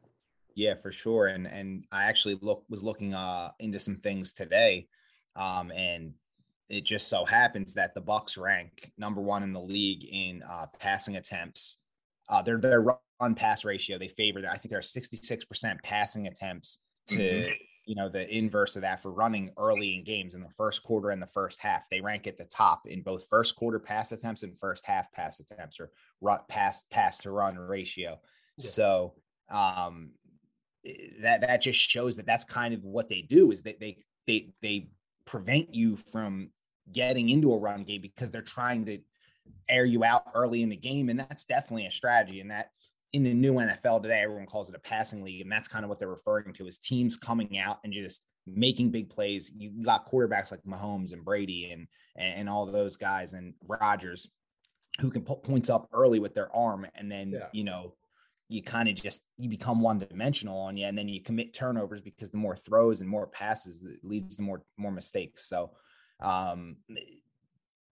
Yeah, 0.55 0.73
for 0.73 0.91
sure. 0.91 1.27
And 1.27 1.45
and 1.45 1.85
I 1.91 2.05
actually 2.05 2.39
look 2.41 2.63
was 2.67 2.83
looking 2.83 3.13
uh 3.13 3.51
into 3.59 3.79
some 3.79 3.97
things 3.97 4.33
today, 4.33 4.87
um, 5.35 5.71
and 5.71 6.13
it 6.67 6.83
just 6.83 7.09
so 7.09 7.23
happens 7.23 7.75
that 7.75 7.93
the 7.93 8.01
Bucs 8.01 8.39
rank 8.39 8.91
number 8.97 9.21
one 9.21 9.43
in 9.43 9.53
the 9.53 9.61
league 9.61 10.03
in 10.03 10.41
uh, 10.49 10.65
passing 10.79 11.15
attempts. 11.15 11.79
Uh, 12.27 12.41
their 12.41 12.57
their 12.57 12.81
run 12.81 13.35
pass 13.35 13.63
ratio 13.63 13.99
they 13.99 14.07
favor. 14.07 14.41
I 14.49 14.57
think 14.57 14.71
they're 14.71 14.81
66 14.81 15.45
percent 15.45 15.83
passing 15.83 16.25
attempts 16.25 16.79
to. 17.09 17.17
Mm-hmm 17.17 17.51
you 17.87 17.95
know 17.95 18.09
the 18.09 18.27
inverse 18.35 18.75
of 18.75 18.81
that 18.83 19.01
for 19.01 19.11
running 19.11 19.51
early 19.57 19.95
in 19.95 20.03
games 20.03 20.35
in 20.35 20.41
the 20.41 20.49
first 20.49 20.83
quarter 20.83 21.09
and 21.09 21.21
the 21.21 21.27
first 21.27 21.59
half. 21.59 21.89
They 21.89 22.01
rank 22.01 22.27
at 22.27 22.37
the 22.37 22.45
top 22.45 22.85
in 22.85 23.01
both 23.01 23.27
first 23.27 23.55
quarter 23.55 23.79
pass 23.79 24.11
attempts 24.11 24.43
and 24.43 24.59
first 24.59 24.85
half 24.85 25.11
pass 25.11 25.39
attempts 25.39 25.79
or 25.79 25.91
run, 26.21 26.39
pass 26.49 26.83
pass 26.91 27.19
to 27.19 27.31
run 27.31 27.57
ratio. 27.57 28.19
Yeah. 28.57 28.65
so 28.65 29.13
um 29.49 30.11
eh, 30.85 31.07
that 31.21 31.41
that 31.41 31.61
just 31.61 31.79
shows 31.79 32.17
that 32.17 32.25
that's 32.25 32.43
kind 32.43 32.73
of 32.73 32.83
what 32.83 33.09
they 33.09 33.21
do 33.21 33.51
is 33.51 33.63
that 33.63 33.79
they 33.79 33.97
they 34.27 34.49
they 34.61 34.89
prevent 35.25 35.73
you 35.73 35.95
from 35.95 36.49
getting 36.91 37.29
into 37.29 37.53
a 37.53 37.57
run 37.57 37.83
game 37.83 38.01
because 38.01 38.31
they're 38.31 38.41
trying 38.41 38.85
to 38.85 38.99
air 39.69 39.85
you 39.85 40.03
out 40.03 40.23
early 40.33 40.61
in 40.61 40.69
the 40.69 40.75
game. 40.75 41.09
And 41.09 41.19
that's 41.19 41.45
definitely 41.45 41.85
a 41.85 41.91
strategy. 41.91 42.39
And 42.39 42.51
that 42.51 42.71
in 43.13 43.23
the 43.23 43.33
new 43.33 43.53
NFL 43.53 44.01
today, 44.01 44.21
everyone 44.21 44.45
calls 44.45 44.69
it 44.69 44.75
a 44.75 44.79
passing 44.79 45.23
league, 45.23 45.41
and 45.41 45.51
that's 45.51 45.67
kind 45.67 45.85
of 45.85 45.89
what 45.89 45.99
they're 45.99 46.09
referring 46.09 46.53
to 46.53 46.67
is 46.67 46.79
teams 46.79 47.15
coming 47.15 47.57
out 47.57 47.79
and 47.83 47.93
just 47.93 48.25
making 48.45 48.91
big 48.91 49.09
plays. 49.09 49.51
You 49.57 49.71
got 49.83 50.09
quarterbacks 50.09 50.51
like 50.51 50.61
Mahomes 50.63 51.13
and 51.13 51.23
Brady 51.23 51.71
and 51.71 51.87
and 52.15 52.49
all 52.49 52.65
those 52.65 52.97
guys 52.97 53.33
and 53.33 53.53
Rodgers 53.65 54.27
who 54.99 55.11
can 55.11 55.21
put 55.21 55.43
points 55.43 55.69
up 55.69 55.87
early 55.93 56.19
with 56.19 56.33
their 56.33 56.53
arm, 56.55 56.85
and 56.95 57.11
then 57.11 57.31
yeah. 57.31 57.47
you 57.53 57.63
know 57.63 57.93
you 58.49 58.61
kind 58.61 58.89
of 58.89 58.95
just 58.95 59.25
you 59.37 59.49
become 59.49 59.81
one 59.81 59.99
dimensional 59.99 60.59
on 60.59 60.75
you, 60.75 60.85
and 60.85 60.97
then 60.97 61.07
you 61.07 61.21
commit 61.21 61.53
turnovers 61.53 62.01
because 62.01 62.31
the 62.31 62.37
more 62.37 62.55
throws 62.55 63.01
and 63.01 63.09
more 63.09 63.27
passes 63.27 63.83
it 63.83 63.99
leads 64.03 64.37
to 64.37 64.41
more 64.41 64.63
more 64.77 64.91
mistakes. 64.91 65.47
So 65.47 65.71
um 66.21 66.77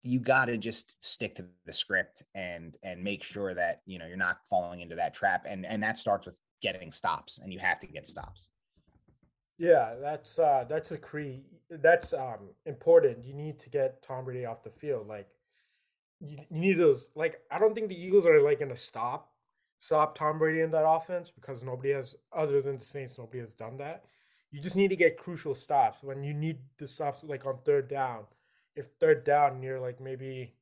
you 0.02 0.18
got 0.18 0.47
to 0.47 0.56
just 0.56 0.94
stick 0.99 1.37
to 1.37 1.44
the 1.64 1.73
script 1.73 2.25
and 2.35 2.76
and 2.82 3.02
make 3.02 3.23
sure 3.23 3.54
that 3.54 3.82
you 3.87 3.99
know 3.99 4.06
you're 4.06 4.16
not 4.16 4.38
falling 4.49 4.80
into 4.80 4.97
that 4.97 5.14
trap 5.14 5.44
and 5.49 5.64
and 5.64 5.82
that 5.82 5.97
starts 5.97 6.26
with 6.26 6.38
getting 6.61 6.92
stops 6.92 7.38
and 7.38 7.52
you 7.52 7.59
have 7.59 7.80
to 7.80 7.87
get 7.87 8.06
stops. 8.06 8.49
Yeah 9.59 9.94
that's 10.00 10.38
uh 10.38 10.64
that's 10.68 10.90
a 10.90 10.99
cre 10.99 11.40
that's 11.71 12.12
um 12.12 12.50
important. 12.66 13.25
You 13.25 13.35
need 13.35 13.59
to 13.61 13.71
get 13.71 14.02
tom 14.02 14.25
brady 14.25 14.44
off 14.44 14.62
the 14.62 14.71
field 14.71 15.06
like 15.06 15.28
you, 16.21 16.37
you 16.50 16.61
need 16.61 16.78
those 16.78 17.11
like 17.14 17.40
i 17.50 17.59
don't 17.59 17.75
think 17.75 17.88
the 17.88 18.00
eagles 18.00 18.26
are 18.26 18.40
like 18.40 18.61
gonna 18.61 18.76
stop 18.76 19.30
stop 19.80 20.16
tom 20.16 20.38
brady 20.38 20.61
in 20.61 20.71
that 20.71 20.87
offense 20.87 21.32
because 21.35 21.62
nobody 21.62 21.90
has 21.90 22.14
other 22.32 22.62
than 22.62 22.78
the 22.78 22.85
saints 22.85 23.18
nobody 23.18 23.40
has 23.40 23.54
done 23.54 23.76
that. 23.78 24.04
You 24.50 24.61
just 24.61 24.76
need 24.76 24.88
to 24.88 24.97
get 24.97 25.16
crucial 25.16 25.54
stops. 25.54 26.02
When 26.02 26.23
you 26.23 26.35
need 26.35 26.59
the 26.78 26.87
stops 26.87 27.25
like 27.25 27.47
on 27.47 27.59
third 27.64 27.88
down 27.88 28.25
if 28.76 28.86
third 29.00 29.24
down 29.24 29.52
and 29.52 29.64
you're 29.64 29.80
like 29.80 30.00
maybe 30.00 30.54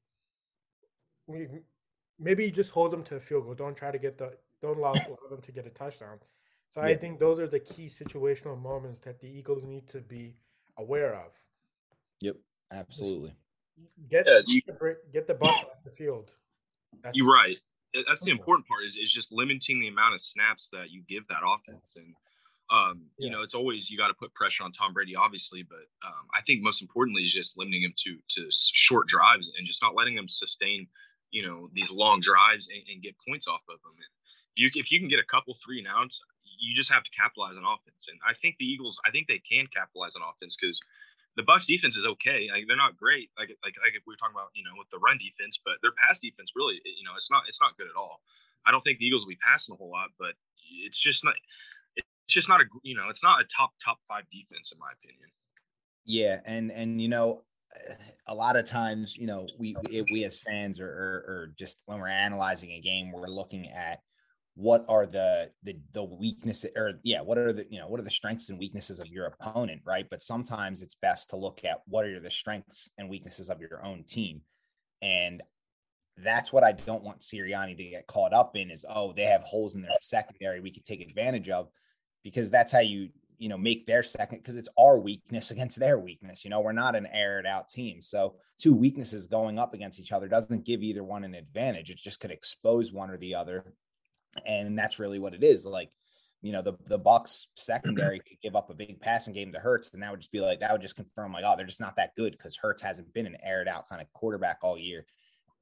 we 1.26 1.48
maybe 2.18 2.44
you 2.44 2.50
just 2.50 2.70
hold 2.70 2.92
them 2.92 3.02
to 3.04 3.16
a 3.16 3.20
field 3.20 3.44
goal. 3.44 3.54
Don't 3.54 3.76
try 3.76 3.90
to 3.90 3.98
get 3.98 4.18
the 4.18 4.32
don't 4.62 4.78
allow, 4.78 4.92
them 5.30 5.40
to 5.42 5.52
get 5.52 5.66
a 5.66 5.70
touchdown. 5.70 6.18
So 6.70 6.80
yeah. 6.80 6.88
I 6.88 6.96
think 6.96 7.18
those 7.18 7.40
are 7.40 7.48
the 7.48 7.58
key 7.58 7.90
situational 7.90 8.60
moments 8.60 9.00
that 9.00 9.20
the 9.20 9.26
Eagles 9.26 9.64
need 9.64 9.88
to 9.88 9.98
be 9.98 10.36
aware 10.76 11.14
of. 11.14 11.32
Yep, 12.20 12.36
absolutely. 12.72 13.34
Get 14.10 14.26
yeah, 14.26 14.40
you, 14.46 14.62
get 15.12 15.26
the 15.26 15.34
ball 15.34 15.48
off 15.48 15.84
the 15.84 15.90
field. 15.90 16.30
That's, 17.02 17.16
you're 17.16 17.32
right. 17.32 17.56
That's 17.94 18.24
the 18.24 18.30
important 18.30 18.68
part 18.68 18.84
is 18.84 18.96
is 18.96 19.10
just 19.10 19.32
limiting 19.32 19.80
the 19.80 19.88
amount 19.88 20.14
of 20.14 20.20
snaps 20.20 20.68
that 20.72 20.90
you 20.90 21.02
give 21.08 21.26
that 21.28 21.40
offense 21.44 21.96
and 21.96 22.14
um, 22.70 23.02
yeah. 23.18 23.26
You 23.26 23.30
know, 23.30 23.42
it's 23.42 23.54
always 23.54 23.90
you 23.90 23.98
got 23.98 24.08
to 24.08 24.14
put 24.14 24.32
pressure 24.34 24.62
on 24.62 24.70
Tom 24.70 24.92
Brady, 24.92 25.16
obviously, 25.16 25.62
but 25.62 25.90
um, 26.06 26.30
I 26.34 26.40
think 26.42 26.62
most 26.62 26.80
importantly 26.80 27.22
is 27.22 27.32
just 27.32 27.58
limiting 27.58 27.82
him 27.82 27.94
to 28.06 28.18
to 28.38 28.48
short 28.50 29.08
drives 29.08 29.50
and 29.58 29.66
just 29.66 29.82
not 29.82 29.94
letting 29.96 30.16
him 30.16 30.28
sustain, 30.28 30.86
you 31.30 31.42
know, 31.46 31.68
these 31.74 31.90
long 31.90 32.20
drives 32.20 32.68
and, 32.70 32.82
and 32.86 33.02
get 33.02 33.16
points 33.26 33.46
off 33.46 33.62
of 33.68 33.82
them. 33.82 33.98
And 33.98 34.10
if 34.54 34.56
you 34.56 34.80
if 34.80 34.90
you 34.92 35.00
can 35.00 35.08
get 35.08 35.18
a 35.18 35.26
couple 35.26 35.56
three 35.58 35.82
and 35.82 35.88
outs, 35.88 36.20
you 36.44 36.74
just 36.74 36.90
have 36.90 37.02
to 37.02 37.10
capitalize 37.10 37.58
on 37.58 37.66
offense. 37.66 38.06
And 38.06 38.18
I 38.22 38.38
think 38.38 38.54
the 38.58 38.70
Eagles, 38.70 39.00
I 39.02 39.10
think 39.10 39.26
they 39.26 39.42
can 39.42 39.66
capitalize 39.74 40.14
on 40.14 40.22
offense 40.22 40.54
because 40.54 40.78
the 41.34 41.42
Bucs 41.42 41.66
defense 41.66 41.96
is 41.98 42.06
okay. 42.06 42.46
Like 42.54 42.70
they're 42.70 42.78
not 42.78 42.94
great. 42.94 43.34
Like 43.34 43.50
like 43.66 43.74
like 43.82 43.98
we 44.06 44.14
were 44.14 44.20
talking 44.20 44.38
about, 44.38 44.54
you 44.54 44.62
know, 44.62 44.78
with 44.78 44.90
the 44.94 45.02
run 45.02 45.18
defense, 45.18 45.58
but 45.58 45.82
their 45.82 45.94
pass 45.98 46.22
defense 46.22 46.54
really, 46.54 46.78
you 46.86 47.02
know, 47.02 47.18
it's 47.18 47.34
not 47.34 47.50
it's 47.50 47.58
not 47.58 47.74
good 47.74 47.90
at 47.90 47.98
all. 47.98 48.22
I 48.62 48.70
don't 48.70 48.84
think 48.86 49.02
the 49.02 49.10
Eagles 49.10 49.26
will 49.26 49.34
be 49.34 49.42
passing 49.42 49.74
a 49.74 49.78
whole 49.80 49.90
lot, 49.90 50.14
but 50.20 50.38
it's 50.86 51.00
just 51.00 51.24
not 51.24 51.34
it's 52.30 52.34
just 52.36 52.48
not 52.48 52.60
a 52.60 52.64
you 52.84 52.94
know 52.94 53.08
it's 53.10 53.24
not 53.24 53.40
a 53.40 53.44
top 53.44 53.72
top 53.84 53.98
five 54.06 54.22
defense 54.30 54.70
in 54.72 54.78
my 54.78 54.86
opinion. 55.02 55.28
Yeah, 56.04 56.38
and 56.46 56.70
and 56.70 57.02
you 57.02 57.08
know 57.08 57.42
a 58.28 58.34
lot 58.34 58.54
of 58.54 58.68
times 58.68 59.16
you 59.16 59.26
know 59.26 59.48
we 59.58 59.74
we 60.12 60.24
as 60.24 60.38
fans 60.38 60.80
or, 60.80 60.88
or, 60.88 61.24
or 61.26 61.52
just 61.58 61.78
when 61.86 61.98
we're 61.98 62.06
analyzing 62.06 62.70
a 62.70 62.80
game 62.80 63.12
we're 63.12 63.28
looking 63.28 63.68
at 63.68 64.00
what 64.54 64.84
are 64.88 65.06
the 65.06 65.50
the 65.64 65.76
the 65.92 66.04
weaknesses 66.04 66.70
or 66.76 67.00
yeah 67.02 67.20
what 67.20 67.36
are 67.36 67.52
the 67.52 67.66
you 67.68 67.80
know 67.80 67.88
what 67.88 67.98
are 67.98 68.04
the 68.04 68.10
strengths 68.10 68.48
and 68.48 68.60
weaknesses 68.60 69.00
of 69.00 69.08
your 69.08 69.26
opponent 69.26 69.80
right? 69.84 70.06
But 70.08 70.22
sometimes 70.22 70.82
it's 70.82 70.96
best 71.02 71.30
to 71.30 71.36
look 71.36 71.64
at 71.64 71.78
what 71.86 72.04
are 72.04 72.20
the 72.20 72.30
strengths 72.30 72.90
and 72.96 73.10
weaknesses 73.10 73.48
of 73.48 73.60
your 73.60 73.84
own 73.84 74.04
team. 74.04 74.42
And 75.02 75.42
that's 76.16 76.52
what 76.52 76.62
I 76.62 76.72
don't 76.72 77.02
want 77.02 77.20
Sirianni 77.20 77.76
to 77.76 77.84
get 77.84 78.06
caught 78.06 78.32
up 78.32 78.56
in 78.56 78.70
is 78.70 78.84
oh 78.88 79.12
they 79.12 79.24
have 79.24 79.42
holes 79.42 79.74
in 79.74 79.82
their 79.82 79.90
secondary 80.00 80.60
we 80.60 80.70
could 80.70 80.84
take 80.84 81.00
advantage 81.00 81.48
of 81.48 81.68
because 82.22 82.50
that's 82.50 82.72
how 82.72 82.80
you 82.80 83.10
you 83.38 83.48
know 83.48 83.58
make 83.58 83.86
their 83.86 84.02
second 84.02 84.38
because 84.38 84.56
it's 84.56 84.68
our 84.78 84.98
weakness 84.98 85.50
against 85.52 85.78
their 85.78 85.98
weakness 85.98 86.44
you 86.44 86.50
know 86.50 86.60
we're 86.60 86.72
not 86.72 86.96
an 86.96 87.06
aired 87.06 87.46
out 87.46 87.68
team. 87.68 88.02
So 88.02 88.36
two 88.58 88.74
weaknesses 88.74 89.26
going 89.26 89.58
up 89.58 89.74
against 89.74 89.98
each 89.98 90.12
other 90.12 90.28
doesn't 90.28 90.64
give 90.64 90.82
either 90.82 91.02
one 91.02 91.24
an 91.24 91.34
advantage. 91.34 91.90
It 91.90 91.98
just 91.98 92.20
could 92.20 92.30
expose 92.30 92.92
one 92.92 93.10
or 93.10 93.16
the 93.16 93.34
other. 93.34 93.72
And 94.46 94.78
that's 94.78 95.00
really 95.00 95.18
what 95.18 95.34
it 95.34 95.42
is 95.42 95.66
like 95.66 95.90
you 96.42 96.52
know 96.52 96.62
the 96.62 96.74
the 96.86 96.98
Bucs 96.98 97.46
secondary 97.54 98.18
could 98.18 98.40
give 98.42 98.56
up 98.56 98.70
a 98.70 98.74
big 98.74 99.00
passing 99.00 99.34
game 99.34 99.52
to 99.52 99.58
Hurts 99.58 99.92
and 99.92 100.02
that 100.02 100.10
would 100.10 100.20
just 100.20 100.32
be 100.32 100.40
like 100.40 100.60
that 100.60 100.72
would 100.72 100.82
just 100.82 100.96
confirm 100.96 101.32
like 101.32 101.44
oh 101.46 101.54
they're 101.56 101.66
just 101.66 101.80
not 101.80 101.96
that 101.96 102.14
good 102.14 102.32
because 102.32 102.56
Hurts 102.56 102.82
hasn't 102.82 103.12
been 103.12 103.26
an 103.26 103.36
aired 103.44 103.68
out 103.68 103.88
kind 103.88 104.00
of 104.00 104.12
quarterback 104.12 104.58
all 104.62 104.78
year 104.78 105.04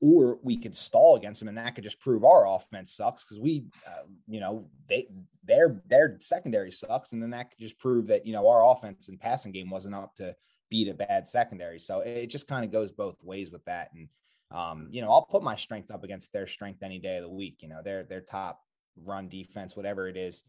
or 0.00 0.38
we 0.42 0.56
could 0.56 0.76
stall 0.76 1.16
against 1.16 1.40
them 1.40 1.48
and 1.48 1.58
that 1.58 1.74
could 1.74 1.84
just 1.84 2.00
prove 2.00 2.24
our 2.24 2.46
offense 2.46 2.92
sucks 2.92 3.24
because 3.24 3.40
we 3.40 3.64
uh, 3.86 4.02
you 4.26 4.40
know 4.40 4.68
they 4.88 5.08
their 5.44 5.82
their 5.88 6.16
secondary 6.20 6.70
sucks 6.70 7.12
and 7.12 7.22
then 7.22 7.30
that 7.30 7.50
could 7.50 7.58
just 7.58 7.78
prove 7.78 8.06
that 8.06 8.26
you 8.26 8.32
know 8.32 8.48
our 8.48 8.70
offense 8.70 9.08
and 9.08 9.20
passing 9.20 9.52
game 9.52 9.70
wasn't 9.70 9.94
up 9.94 10.14
to 10.14 10.34
beat 10.70 10.88
a 10.88 10.94
bad 10.94 11.26
secondary. 11.26 11.78
So 11.78 12.00
it 12.00 12.26
just 12.26 12.48
kind 12.48 12.64
of 12.64 12.70
goes 12.70 12.92
both 12.92 13.16
ways 13.22 13.50
with 13.50 13.64
that 13.64 13.90
and 13.94 14.08
um, 14.50 14.88
you 14.90 15.02
know 15.02 15.10
i'll 15.10 15.26
put 15.26 15.42
my 15.42 15.56
strength 15.56 15.90
up 15.90 16.04
against 16.04 16.32
their 16.32 16.46
strength 16.46 16.82
any 16.82 16.98
day 16.98 17.16
of 17.16 17.22
the 17.22 17.28
week 17.28 17.56
you 17.60 17.68
know 17.68 17.82
their 17.82 18.04
their 18.04 18.22
top 18.22 18.62
run 19.04 19.28
defense 19.28 19.76
whatever 19.76 20.08
it 20.08 20.16
is 20.16 20.42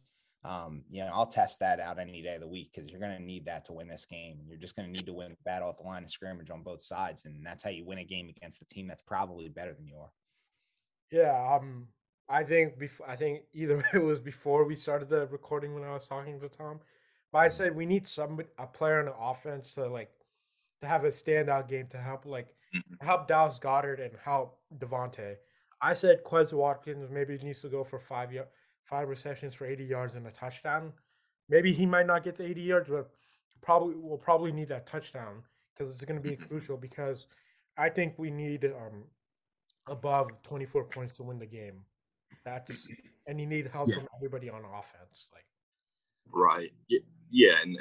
um, 0.46 0.84
you 0.90 1.02
know, 1.04 1.12
I'll 1.14 1.26
test 1.26 1.60
that 1.60 1.80
out 1.80 2.00
any 2.00 2.22
day 2.22 2.36
of 2.36 2.42
the 2.42 2.48
week 2.48 2.72
because 2.74 2.90
you're 2.90 3.02
going 3.02 3.18
to 3.18 3.24
need 3.24 3.46
that 3.46 3.66
to 3.66 3.74
win 3.74 3.90
this 3.90 4.06
game. 4.06 4.40
You're 4.48 4.58
just 4.58 4.76
going 4.76 4.88
to 4.88 4.92
need 4.92 5.06
to 5.06 5.14
win 5.14 5.34
a 5.34 5.44
battle 5.44 5.70
at 5.70 5.78
the 5.78 5.84
line 5.84 6.04
of 6.04 6.10
scrimmage 6.10 6.50
on 6.50 6.64
both 6.64 6.82
sides, 6.82 7.26
and 7.26 7.46
that's 7.46 7.64
how 7.64 7.70
you 7.70 7.86
win 7.86 7.98
a 7.98 8.06
game 8.06 8.30
against 8.30 8.62
a 8.62 8.66
team 8.66 8.88
that's 8.88 9.02
probably 9.02 9.50
better 9.50 9.74
than 9.74 9.88
you 9.88 9.98
are. 9.98 10.12
Yeah, 11.12 11.56
um, 11.56 11.88
I 12.30 12.44
think 12.44 12.80
before 12.80 13.10
I 13.10 13.18
think 13.18 13.42
either 13.54 13.84
it 13.94 14.02
was 14.02 14.20
before 14.20 14.64
we 14.64 14.76
started 14.76 15.10
the 15.10 15.28
recording 15.28 15.74
when 15.74 15.84
I 15.84 15.94
was 15.94 16.08
talking 16.08 16.40
to 16.40 16.48
Tom, 16.48 16.80
but 17.34 17.40
I 17.40 17.48
mm-hmm. 17.48 17.58
said 17.58 17.76
we 17.76 17.86
need 17.86 18.08
some 18.08 18.40
a 18.58 18.68
player 18.68 19.00
on 19.00 19.06
the 19.06 19.16
offense 19.20 19.74
to 19.74 19.88
like 19.88 20.12
to 20.82 20.88
have 20.88 21.04
a 21.04 21.10
standout 21.10 21.68
game 21.68 21.88
to 21.88 21.98
help 21.98 22.26
like 22.26 22.48
mm-hmm. 22.74 23.06
help 23.06 23.28
Dallas 23.28 23.60
Goedert 23.60 24.00
and 24.00 24.14
help 24.24 24.58
DeVonta. 24.78 25.36
I 25.82 25.94
said 25.94 26.24
Quez 26.24 26.54
Watkins 26.54 27.10
maybe 27.12 27.38
needs 27.40 27.62
to 27.62 27.70
go 27.70 27.84
for 27.84 28.00
five 28.00 28.32
years 28.32 28.48
five 28.90 29.08
receptions 29.08 29.54
for 29.54 29.66
80 29.66 29.84
yards 29.86 30.16
and 30.16 30.26
a 30.28 30.32
touchdown. 30.32 30.92
Maybe 31.48 31.74
he 31.74 31.86
might 31.86 32.08
not 32.08 32.24
get 32.24 32.36
to 32.38 32.44
80 32.46 32.62
yards, 32.62 32.90
but 32.90 33.10
probably 33.62 33.96
will 33.96 34.18
probably 34.18 34.52
need 34.52 34.70
that 34.70 34.88
touchdown 34.88 35.44
because 35.76 35.94
it's 35.94 36.04
going 36.04 36.22
to 36.22 36.28
be 36.28 36.36
mm-hmm. 36.36 36.46
crucial. 36.46 36.78
Because 36.78 37.28
I 37.78 37.90
think 37.90 38.14
we 38.18 38.32
need 38.32 38.66
um, 38.66 39.04
above 39.88 40.30
24 40.44 40.86
points 40.86 41.16
to 41.18 41.24
win 41.24 41.40
the 41.40 41.46
game. 41.46 41.82
That's 42.46 42.88
and 43.28 43.40
you 43.40 43.46
need 43.46 43.68
help 43.68 43.90
yeah. 43.90 43.96
from 43.96 44.08
everybody 44.16 44.50
on 44.50 44.62
offense. 44.64 45.28
Like 45.34 45.46
right, 46.32 46.72
yeah, 47.30 47.56
and 47.62 47.78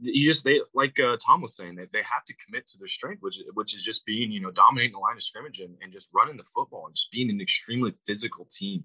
you 0.00 0.24
just 0.24 0.44
they 0.44 0.60
like 0.74 0.98
uh, 0.98 1.16
Tom 1.24 1.42
was 1.42 1.56
saying 1.56 1.76
that 1.76 1.92
they 1.92 1.98
have 1.98 2.24
to 2.26 2.34
commit 2.36 2.66
to 2.68 2.78
their 2.78 2.86
strength, 2.86 3.22
which 3.22 3.40
which 3.54 3.74
is 3.74 3.84
just 3.84 4.06
being 4.06 4.30
you 4.30 4.40
know 4.40 4.50
dominating 4.50 4.92
the 4.92 4.98
line 4.98 5.16
of 5.16 5.22
scrimmage 5.22 5.60
and, 5.60 5.76
and 5.82 5.92
just 5.92 6.08
running 6.14 6.36
the 6.36 6.44
football 6.44 6.86
and 6.86 6.94
just 6.94 7.10
being 7.10 7.30
an 7.30 7.40
extremely 7.40 7.92
physical 8.06 8.46
team 8.50 8.84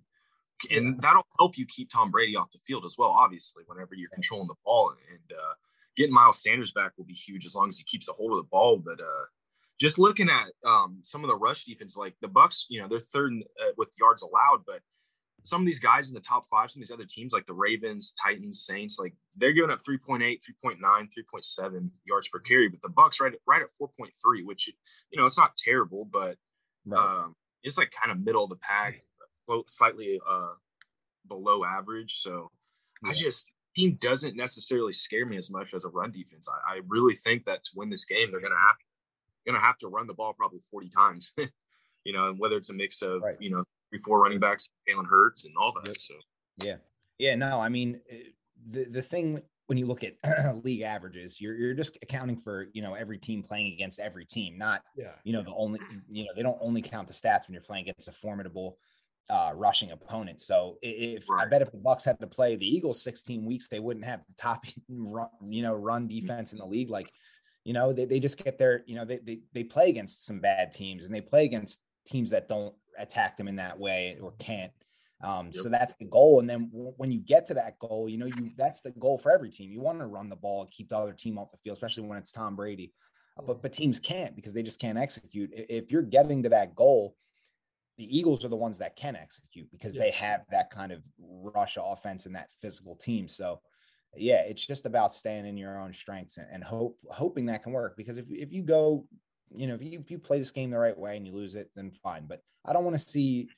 and 0.72 1.02
that'll 1.02 1.28
help 1.38 1.58
you 1.58 1.66
keep 1.66 1.90
Tom 1.90 2.12
Brady 2.12 2.36
off 2.36 2.52
the 2.52 2.60
field 2.66 2.86
as 2.86 2.96
well. 2.98 3.10
Obviously, 3.10 3.64
whenever 3.68 3.96
you're 3.96 4.10
controlling 4.10 4.48
the 4.48 4.56
ball, 4.66 4.94
and 5.12 5.38
uh, 5.38 5.54
getting 5.96 6.14
Miles 6.14 6.42
Sanders 6.42 6.72
back 6.72 6.92
will 6.98 7.06
be 7.06 7.14
huge 7.14 7.46
as 7.46 7.56
long 7.56 7.68
as 7.70 7.78
he 7.78 7.84
keeps 7.84 8.10
a 8.10 8.14
hold 8.14 8.32
of 8.32 8.38
the 8.38 8.50
ball. 8.50 8.78
But 8.78 9.00
uh, 9.00 9.26
just 9.80 10.00
looking 10.00 10.30
at 10.30 10.52
um, 10.66 11.00
some 11.02 11.24
of 11.24 11.30
the 11.30 11.36
rush 11.36 11.66
defense, 11.66 11.98
like 11.98 12.16
the 12.22 12.30
Bucs, 12.30 12.66
you 12.70 12.82
know, 12.82 12.88
they're 12.88 13.00
third 13.00 13.34
in, 13.34 13.44
uh, 13.62 13.72
with 13.78 13.90
yards 14.00 14.22
allowed, 14.22 14.64
but 14.66 14.82
some 15.44 15.62
of 15.62 15.66
these 15.66 15.80
guys 15.80 16.10
in 16.10 16.14
the 16.14 16.20
top 16.20 16.44
five, 16.50 16.70
some 16.70 16.82
of 16.82 16.88
these 16.88 16.94
other 16.94 17.06
teams 17.08 17.34
like 17.34 17.46
the 17.46 17.54
Ravens, 17.54 18.14
Titans, 18.22 18.66
Saints, 18.66 19.00
like 19.00 19.14
they're 19.38 19.54
giving 19.54 19.72
up 19.72 19.82
3.8, 19.82 20.22
3.9, 20.22 20.80
3.7 20.82 21.90
yards 22.06 22.28
per 22.28 22.40
carry, 22.40 22.68
but 22.68 22.82
the 22.82 22.90
Bucs 22.90 23.22
right 23.22 23.34
at, 23.34 23.40
right 23.48 23.62
at 23.62 23.70
4.3, 23.82 24.46
which 24.46 24.68
you 24.68 25.18
know 25.18 25.26
it's 25.26 25.38
not 25.38 25.56
terrible, 25.56 26.06
but 26.06 26.36
right. 26.86 27.24
um, 27.24 27.36
it's 27.64 27.78
like 27.78 27.92
kind 27.92 28.12
of 28.12 28.24
middle 28.24 28.44
of 28.44 28.50
the 28.50 28.58
pack 28.58 29.02
slightly 29.68 30.20
uh, 30.28 30.54
below 31.28 31.64
average. 31.64 32.16
So 32.16 32.52
yeah. 33.04 33.12
I 33.12 33.14
just 33.14 33.52
team 33.76 33.98
doesn't 34.02 34.36
necessarily 34.36 34.94
scare 34.94 35.26
me 35.26 35.38
as 35.38 35.52
much 35.52 35.74
as 35.74 35.86
a 35.86 35.90
run 35.90 36.12
defense. 36.12 36.50
I, 36.50 36.76
I 36.76 36.82
really 36.88 37.16
think 37.16 37.46
that 37.46 37.64
to 37.66 37.72
win 37.76 37.90
this 37.90 38.06
game, 38.06 38.32
they're 38.32 38.42
gonna 38.42 38.56
have 38.56 38.76
gonna 39.46 39.60
have 39.60 39.78
to 39.80 39.88
run 39.88 40.08
the 40.08 40.14
ball 40.14 40.34
probably 40.34 40.60
40 40.70 40.90
times. 40.90 41.34
you 42.04 42.14
know, 42.14 42.30
and 42.30 42.40
whether 42.40 42.56
it's 42.56 42.70
a 42.70 42.74
mix 42.74 43.02
of 43.02 43.22
right. 43.22 43.36
you 43.40 43.50
know 43.50 43.64
three 43.90 44.00
four 44.00 44.22
running 44.22 44.40
backs, 44.40 44.70
Jalen 44.88 45.08
Hurts, 45.08 45.46
and 45.46 45.54
all 45.58 45.74
that. 45.74 45.88
Yep. 45.88 45.98
So 45.98 46.14
yeah, 46.64 46.76
yeah. 47.18 47.36
No, 47.36 47.60
I 47.60 47.70
mean 47.70 48.02
eh, 48.10 48.18
the 48.68 48.86
the 48.86 49.02
thing 49.02 49.42
when 49.68 49.78
you 49.78 49.86
look 49.86 50.04
at 50.04 50.16
league 50.64 50.82
averages, 50.82 51.40
you're 51.40 51.56
you're 51.56 51.74
just 51.74 51.98
accounting 52.02 52.38
for 52.38 52.68
you 52.74 52.82
know 52.82 52.94
every 52.94 53.18
team 53.18 53.44
playing 53.44 53.74
against 53.74 54.00
every 54.00 54.26
team, 54.26 54.58
not 54.58 54.84
yeah. 54.96 55.12
you 55.24 55.34
know 55.34 55.44
the 55.44 55.54
only 55.54 55.80
you 56.10 56.24
know 56.24 56.32
they 56.36 56.42
don't 56.42 56.58
only 56.62 56.82
count 56.82 57.08
the 57.08 57.14
stats 57.14 57.48
when 57.48 57.54
you're 57.54 57.62
playing 57.62 57.88
against 57.88 58.08
a 58.08 58.12
formidable 58.12 58.78
uh, 59.30 59.52
rushing 59.54 59.92
opponents. 59.92 60.46
So 60.46 60.78
if 60.82 61.30
right. 61.30 61.46
I 61.46 61.50
bet 61.50 61.62
if 61.62 61.72
the 61.72 61.78
Bucs 61.78 62.06
had 62.06 62.20
to 62.20 62.28
play 62.28 62.56
the 62.56 62.66
Eagles 62.66 63.04
16 63.04 63.46
weeks, 63.46 63.68
they 63.68 63.80
wouldn't 63.80 64.06
have 64.06 64.22
the 64.28 64.34
top 64.42 64.66
run, 64.90 65.30
you 65.48 65.62
know, 65.62 65.74
run 65.74 66.08
defense 66.08 66.52
in 66.52 66.60
the 66.60 66.66
league. 66.66 66.90
Like, 66.90 67.12
you 67.64 67.74
know, 67.74 67.94
they, 67.94 68.06
they 68.06 68.20
just 68.20 68.44
get 68.44 68.58
their, 68.58 68.84
you 68.88 68.96
know, 68.96 69.06
they, 69.06 69.18
they, 69.18 69.42
they 69.54 69.64
play 69.64 69.90
against 69.90 70.26
some 70.26 70.40
bad 70.40 70.72
teams 70.72 71.06
and 71.06 71.14
they 71.14 71.22
play 71.22 71.46
against 71.46 71.84
teams 72.08 72.32
that 72.32 72.50
don't 72.50 72.74
attack 72.98 73.38
them 73.38 73.48
in 73.48 73.58
that 73.58 73.80
way 73.80 74.18
or 74.22 74.34
can't. 74.40 74.72
Um, 75.22 75.48
yep. 75.48 75.56
so 75.56 75.70
that's 75.70 75.96
the 75.98 76.06
goal. 76.06 76.40
And 76.40 76.50
then 76.50 76.70
w- 76.72 76.94
when 76.98 77.12
you 77.12 77.20
get 77.20 77.46
to 77.48 77.54
that 77.56 77.78
goal, 77.78 78.08
you 78.08 78.18
know, 78.18 78.26
you, 78.26 78.52
that's 78.58 78.82
the 78.82 78.92
goal 78.92 79.18
for 79.18 79.32
every 79.32 79.50
team. 79.50 79.70
You 79.70 79.82
want 79.82 80.00
to 80.00 80.08
run 80.08 80.30
the 80.30 80.36
ball 80.36 80.62
and 80.62 80.72
keep 80.72 80.90
the 80.90 80.98
other 80.98 81.14
team 81.14 81.38
off 81.38 81.52
the 81.52 81.58
field, 81.58 81.76
especially 81.76 82.08
when 82.08 82.18
it's 82.18 82.32
Tom 82.32 82.56
Brady. 82.56 82.94
But, 83.46 83.62
but 83.62 83.74
teams 83.74 84.00
can't 84.00 84.36
because 84.36 84.54
they 84.54 84.64
just 84.64 84.82
can't 84.82 84.98
execute. 84.98 85.52
If 85.54 85.92
you're 85.92 86.02
getting 86.02 86.44
to 86.44 86.50
that 86.50 86.76
goal, 86.76 87.16
the 88.00 88.18
Eagles 88.18 88.46
are 88.46 88.50
the 88.50 88.56
ones 88.56 88.78
that 88.78 88.96
can 88.96 89.18
execute 89.18 89.70
because 89.72 89.94
yeah. 89.94 90.04
they 90.04 90.12
have 90.12 90.46
that 90.52 90.72
kind 90.72 90.94
of 90.94 91.04
rush 91.20 91.78
offense 91.80 92.26
and 92.26 92.34
that 92.34 92.50
physical 92.62 92.96
team. 92.96 93.28
So, 93.28 93.60
yeah, 94.16 94.42
it's 94.48 94.66
just 94.66 94.86
about 94.86 95.14
staying 95.14 95.46
in 95.46 95.58
your 95.58 95.78
own 95.78 95.92
strengths 95.92 96.38
and, 96.38 96.48
and 96.50 96.64
hope 96.64 96.98
hoping 97.12 97.48
that 97.48 97.62
can 97.62 97.74
work. 97.74 97.98
Because 97.98 98.18
if 98.18 98.26
if 98.30 98.54
you 98.54 98.64
go, 98.64 99.06
you 99.54 99.68
know, 99.68 99.76
if 99.76 99.84
you, 99.84 100.00
if 100.00 100.10
you 100.10 100.18
play 100.18 100.40
this 100.40 100.50
game 100.50 100.72
the 100.72 100.80
right 100.80 100.98
way 100.98 101.18
and 101.18 101.28
you 101.28 101.34
lose 101.34 101.56
it, 101.56 101.70
then 101.76 101.92
fine. 101.92 102.26
But 102.26 102.42
I 102.66 102.72
don't 102.72 102.86
want 102.86 102.98
to 102.98 103.04
see 103.04 103.50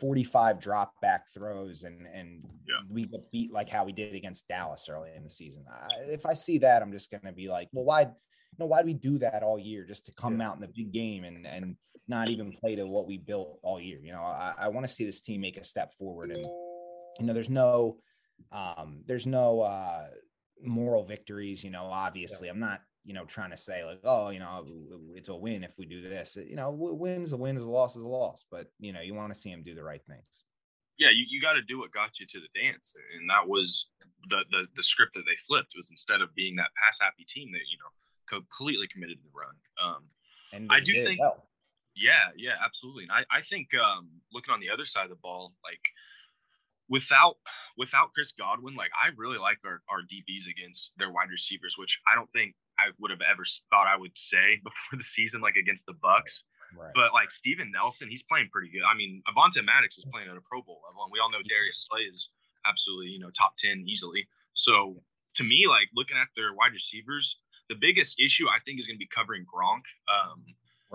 45 0.00 0.58
drop 0.58 0.94
back 1.02 1.26
throws 1.34 1.82
and 1.82 2.06
and 2.06 2.50
yeah. 2.66 2.80
we 2.90 3.04
get 3.04 3.30
beat 3.30 3.52
like 3.52 3.68
how 3.68 3.84
we 3.84 3.92
did 3.92 4.14
against 4.14 4.48
Dallas 4.48 4.88
early 4.90 5.10
in 5.14 5.22
the 5.22 5.28
season. 5.28 5.66
I, 5.70 5.86
if 6.12 6.24
I 6.24 6.32
see 6.32 6.56
that, 6.58 6.80
I'm 6.80 6.92
just 6.92 7.10
gonna 7.10 7.30
be 7.32 7.48
like, 7.48 7.68
well, 7.72 7.84
why? 7.84 8.00
You 8.02 8.64
know, 8.64 8.66
why 8.66 8.80
do 8.80 8.86
we 8.86 8.94
do 8.94 9.18
that 9.18 9.42
all 9.42 9.58
year 9.58 9.84
just 9.84 10.06
to 10.06 10.12
come 10.14 10.40
yeah. 10.40 10.48
out 10.48 10.54
in 10.54 10.62
the 10.62 10.72
big 10.74 10.92
game 10.92 11.24
and 11.24 11.46
and 11.46 11.76
not 12.08 12.28
even 12.28 12.52
play 12.52 12.76
to 12.76 12.86
what 12.86 13.06
we 13.06 13.18
built 13.18 13.58
all 13.62 13.80
year. 13.80 13.98
You 14.02 14.12
know, 14.12 14.22
I, 14.22 14.54
I 14.58 14.68
want 14.68 14.86
to 14.86 14.92
see 14.92 15.04
this 15.04 15.22
team 15.22 15.40
make 15.40 15.56
a 15.56 15.64
step 15.64 15.94
forward. 15.94 16.30
And, 16.30 16.44
you 17.18 17.26
know, 17.26 17.32
there's 17.32 17.50
no, 17.50 17.98
um, 18.52 19.02
there's 19.06 19.26
no 19.26 19.60
uh, 19.60 20.06
moral 20.62 21.04
victories. 21.04 21.64
You 21.64 21.70
know, 21.70 21.84
obviously, 21.84 22.46
yeah. 22.46 22.52
I'm 22.52 22.60
not, 22.60 22.80
you 23.04 23.14
know, 23.14 23.24
trying 23.24 23.50
to 23.50 23.56
say 23.56 23.84
like, 23.84 24.00
oh, 24.04 24.30
you 24.30 24.38
know, 24.38 24.64
it's 25.14 25.28
a 25.28 25.34
win 25.34 25.64
if 25.64 25.78
we 25.78 25.86
do 25.86 26.00
this. 26.00 26.36
You 26.36 26.56
know, 26.56 26.70
win 26.70 27.22
is 27.22 27.32
a 27.32 27.36
win, 27.36 27.56
is 27.56 27.62
a 27.62 27.66
loss 27.66 27.96
is 27.96 28.02
a 28.02 28.08
loss. 28.08 28.44
But 28.50 28.66
you 28.78 28.92
know, 28.92 29.00
you 29.00 29.14
want 29.14 29.32
to 29.32 29.38
see 29.38 29.50
them 29.50 29.62
do 29.62 29.74
the 29.74 29.82
right 29.82 30.02
things. 30.06 30.44
Yeah, 30.98 31.08
you, 31.12 31.26
you 31.28 31.42
got 31.42 31.52
to 31.52 31.62
do 31.62 31.78
what 31.78 31.92
got 31.92 32.18
you 32.18 32.26
to 32.26 32.40
the 32.40 32.60
dance, 32.60 32.96
and 33.18 33.28
that 33.28 33.46
was 33.46 33.90
the, 34.30 34.44
the 34.50 34.64
the 34.76 34.82
script 34.82 35.12
that 35.14 35.24
they 35.26 35.36
flipped 35.46 35.74
was 35.76 35.90
instead 35.90 36.22
of 36.22 36.34
being 36.34 36.56
that 36.56 36.70
pass 36.82 36.98
happy 37.00 37.26
team 37.28 37.52
that 37.52 37.68
you 37.70 37.76
know 37.78 37.92
completely 38.28 38.88
committed 38.88 39.18
to 39.18 39.22
the 39.22 39.38
run. 39.38 39.54
Um, 39.82 40.02
and 40.52 40.70
I 40.70 40.80
do 40.80 40.92
think 41.04 41.20
well. 41.20 41.45
Yeah, 41.96 42.28
yeah, 42.36 42.60
absolutely. 42.62 43.04
And 43.04 43.12
I, 43.12 43.24
I 43.32 43.40
think 43.42 43.72
um, 43.74 44.20
looking 44.32 44.52
on 44.52 44.60
the 44.60 44.70
other 44.70 44.84
side 44.84 45.04
of 45.04 45.10
the 45.10 45.24
ball, 45.24 45.54
like 45.64 45.80
without 46.88 47.36
without 47.76 48.12
Chris 48.12 48.32
Godwin, 48.36 48.76
like 48.76 48.92
I 48.94 49.10
really 49.16 49.38
like 49.38 49.58
our, 49.64 49.82
our 49.88 50.04
DBs 50.04 50.44
against 50.44 50.92
their 51.00 51.10
wide 51.10 51.32
receivers, 51.32 51.74
which 51.78 51.98
I 52.04 52.14
don't 52.14 52.30
think 52.36 52.54
I 52.78 52.92
would 53.00 53.10
have 53.10 53.24
ever 53.24 53.42
thought 53.70 53.88
I 53.88 53.96
would 53.96 54.16
say 54.16 54.60
before 54.64 54.96
the 55.00 55.08
season, 55.08 55.40
like 55.40 55.56
against 55.56 55.86
the 55.86 55.96
Bucs. 55.96 56.44
Right. 56.76 56.92
But 56.92 57.16
like 57.16 57.30
Steven 57.30 57.72
Nelson, 57.72 58.10
he's 58.10 58.26
playing 58.28 58.52
pretty 58.52 58.68
good. 58.68 58.84
I 58.84 58.92
mean, 58.92 59.22
Avonte 59.24 59.64
Maddox 59.64 59.96
is 59.96 60.04
playing 60.12 60.28
at 60.28 60.36
a 60.36 60.44
Pro 60.44 60.60
Bowl 60.60 60.82
level, 60.84 61.04
and 61.04 61.12
we 61.12 61.18
all 61.18 61.30
know 61.30 61.40
Darius 61.48 61.86
Slay 61.88 62.04
is 62.04 62.28
absolutely, 62.66 63.14
you 63.14 63.20
know, 63.22 63.30
top 63.30 63.56
10 63.56 63.86
easily. 63.86 64.26
So 64.52 65.00
to 65.36 65.44
me, 65.44 65.66
like 65.70 65.88
looking 65.94 66.18
at 66.18 66.28
their 66.34 66.52
wide 66.52 66.74
receivers, 66.74 67.38
the 67.68 67.78
biggest 67.78 68.18
issue 68.20 68.50
I 68.50 68.58
think 68.64 68.80
is 68.80 68.86
going 68.86 68.98
to 68.98 69.02
be 69.02 69.08
covering 69.08 69.46
Gronk. 69.46 69.86
Um, 70.10 70.42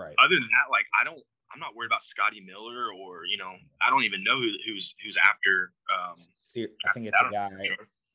Right. 0.01 0.15
Other 0.17 0.35
than 0.35 0.49
that, 0.49 0.71
like 0.71 0.85
I 0.99 1.03
don't 1.05 1.21
I'm 1.53 1.59
not 1.59 1.75
worried 1.75 1.87
about 1.87 2.03
Scotty 2.03 2.41
Miller 2.41 2.91
or 2.91 3.25
you 3.29 3.37
know 3.37 3.53
I 3.81 3.89
don't 3.89 4.03
even 4.03 4.23
know 4.23 4.37
who, 4.37 4.49
who's 4.65 4.93
who's 5.03 5.17
after. 5.17 5.73
Um, 5.91 6.15
I 6.55 6.93
think 6.93 7.07
it's 7.07 7.21
a 7.21 7.31
guy. 7.31 7.49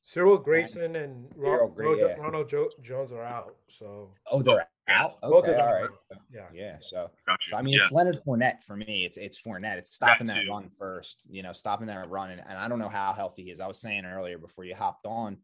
Cyril 0.07 0.39
Grayson 0.39 0.95
and 0.95 1.27
Ron, 1.35 1.73
Gray, 1.75 1.99
yeah. 1.99 2.15
Ronald 2.15 2.49
jo- 2.49 2.71
Jones 2.81 3.11
are 3.11 3.25
out. 3.25 3.57
So 3.69 4.11
oh, 4.31 4.41
they're 4.41 4.69
out. 4.87 5.17
Okay, 5.21 5.57
all 5.57 5.75
right. 5.75 5.91
Yeah, 6.33 6.43
yeah. 6.55 6.77
So, 6.81 7.11
gotcha. 7.27 7.51
so 7.51 7.57
I 7.57 7.63
mean, 7.63 7.75
yeah. 7.75 7.83
it's 7.83 7.93
Leonard 7.93 8.21
Fournette 8.25 8.63
for 8.63 8.77
me. 8.77 9.05
It's 9.05 9.17
it's 9.17 9.43
Fournette. 9.43 9.79
It's 9.79 9.97
stopping 9.97 10.29
that, 10.29 10.45
that 10.47 10.49
run 10.49 10.69
first. 10.69 11.27
You 11.29 11.43
know, 11.43 11.53
stopping 11.53 11.89
that 11.89 12.09
run, 12.09 12.31
and, 12.31 12.41
and 12.41 12.57
I 12.57 12.69
don't 12.69 12.79
know 12.79 12.89
how 12.89 13.13
healthy 13.15 13.43
he 13.43 13.51
is. 13.51 13.59
I 13.59 13.67
was 13.67 13.81
saying 13.81 14.05
earlier 14.05 14.39
before 14.39 14.65
you 14.65 14.77
hopped 14.77 15.07
on. 15.07 15.39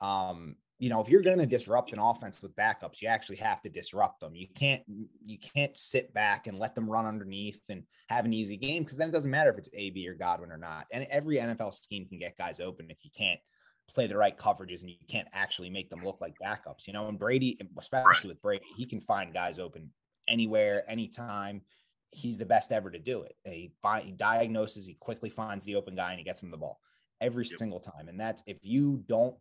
Um, 0.00 0.54
you 0.78 0.90
know, 0.90 1.00
if 1.00 1.08
you're 1.08 1.22
going 1.22 1.38
to 1.38 1.46
disrupt 1.46 1.92
an 1.92 1.98
offense 1.98 2.42
with 2.42 2.56
backups, 2.56 3.00
you 3.00 3.08
actually 3.08 3.36
have 3.36 3.62
to 3.62 3.68
disrupt 3.68 4.20
them. 4.20 4.34
You 4.34 4.48
can't 4.54 4.82
you 5.24 5.38
can't 5.38 5.76
sit 5.78 6.12
back 6.12 6.46
and 6.46 6.58
let 6.58 6.74
them 6.74 6.90
run 6.90 7.06
underneath 7.06 7.60
and 7.68 7.84
have 8.08 8.24
an 8.24 8.32
easy 8.32 8.56
game 8.56 8.82
because 8.82 8.96
then 8.96 9.08
it 9.08 9.12
doesn't 9.12 9.30
matter 9.30 9.50
if 9.50 9.58
it's 9.58 9.68
AB 9.72 10.06
or 10.08 10.14
Godwin 10.14 10.50
or 10.50 10.58
not. 10.58 10.86
And 10.92 11.06
every 11.10 11.36
NFL 11.36 11.74
scheme 11.74 12.06
can 12.06 12.18
get 12.18 12.36
guys 12.36 12.60
open 12.60 12.90
if 12.90 12.98
you 13.02 13.10
can't 13.16 13.40
play 13.88 14.06
the 14.06 14.16
right 14.16 14.36
coverages 14.36 14.80
and 14.80 14.90
you 14.90 14.96
can't 15.08 15.28
actually 15.32 15.70
make 15.70 15.90
them 15.90 16.04
look 16.04 16.20
like 16.20 16.34
backups. 16.42 16.86
You 16.86 16.92
know, 16.92 17.08
and 17.08 17.18
Brady, 17.18 17.56
especially 17.78 18.30
with 18.30 18.42
Brady, 18.42 18.64
he 18.76 18.84
can 18.84 19.00
find 19.00 19.32
guys 19.32 19.58
open 19.58 19.90
anywhere, 20.26 20.88
anytime. 20.90 21.62
He's 22.10 22.38
the 22.38 22.46
best 22.46 22.72
ever 22.72 22.90
to 22.90 22.98
do 22.98 23.22
it. 23.22 23.36
He, 23.44 23.72
find, 23.82 24.04
he 24.04 24.12
diagnoses, 24.12 24.86
he 24.86 24.94
quickly 24.94 25.30
finds 25.30 25.64
the 25.64 25.76
open 25.76 25.96
guy, 25.96 26.10
and 26.10 26.18
he 26.18 26.24
gets 26.24 26.42
him 26.42 26.50
the 26.50 26.56
ball 26.56 26.80
every 27.20 27.44
yep. 27.44 27.58
single 27.58 27.80
time. 27.80 28.08
And 28.08 28.18
that's 28.18 28.42
if 28.46 28.58
you 28.62 29.02
don't 29.08 29.36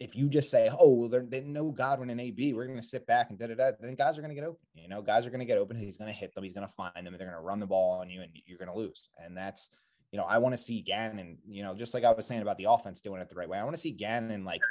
if 0.00 0.14
you 0.14 0.28
just 0.28 0.50
say, 0.50 0.70
"Oh, 0.78 0.90
well, 0.90 1.08
there, 1.08 1.26
they 1.28 1.40
know 1.40 1.70
Godwin 1.70 2.10
and 2.10 2.20
AB, 2.20 2.52
we're 2.52 2.66
going 2.66 2.80
to 2.80 2.86
sit 2.86 3.06
back 3.06 3.30
and 3.30 3.38
da 3.38 3.48
da 3.48 3.54
da," 3.54 3.72
then 3.80 3.94
guys 3.94 4.16
are 4.16 4.22
going 4.22 4.34
to 4.34 4.40
get 4.40 4.44
open. 4.44 4.60
You 4.74 4.88
know, 4.88 5.02
guys 5.02 5.26
are 5.26 5.30
going 5.30 5.40
to 5.40 5.46
get 5.46 5.58
open. 5.58 5.76
He's 5.76 5.96
going 5.96 6.12
to 6.12 6.18
hit 6.18 6.34
them. 6.34 6.44
He's 6.44 6.52
going 6.52 6.66
to 6.66 6.72
find 6.72 6.94
them. 6.94 7.14
They're 7.18 7.26
going 7.26 7.30
to 7.30 7.40
run 7.40 7.60
the 7.60 7.66
ball 7.66 8.00
on 8.00 8.08
you, 8.08 8.22
and 8.22 8.30
you're 8.46 8.58
going 8.58 8.70
to 8.70 8.76
lose. 8.76 9.08
And 9.22 9.36
that's, 9.36 9.70
you 10.12 10.18
know, 10.18 10.24
I 10.24 10.38
want 10.38 10.52
to 10.52 10.58
see 10.58 10.82
Gannon. 10.82 11.38
You 11.48 11.64
know, 11.64 11.74
just 11.74 11.94
like 11.94 12.04
I 12.04 12.12
was 12.12 12.26
saying 12.26 12.42
about 12.42 12.58
the 12.58 12.70
offense 12.70 13.00
doing 13.00 13.20
it 13.20 13.28
the 13.28 13.34
right 13.34 13.48
way. 13.48 13.58
I 13.58 13.64
want 13.64 13.76
to 13.76 13.82
see 13.82 13.92
Gannon 13.92 14.44
like 14.44 14.62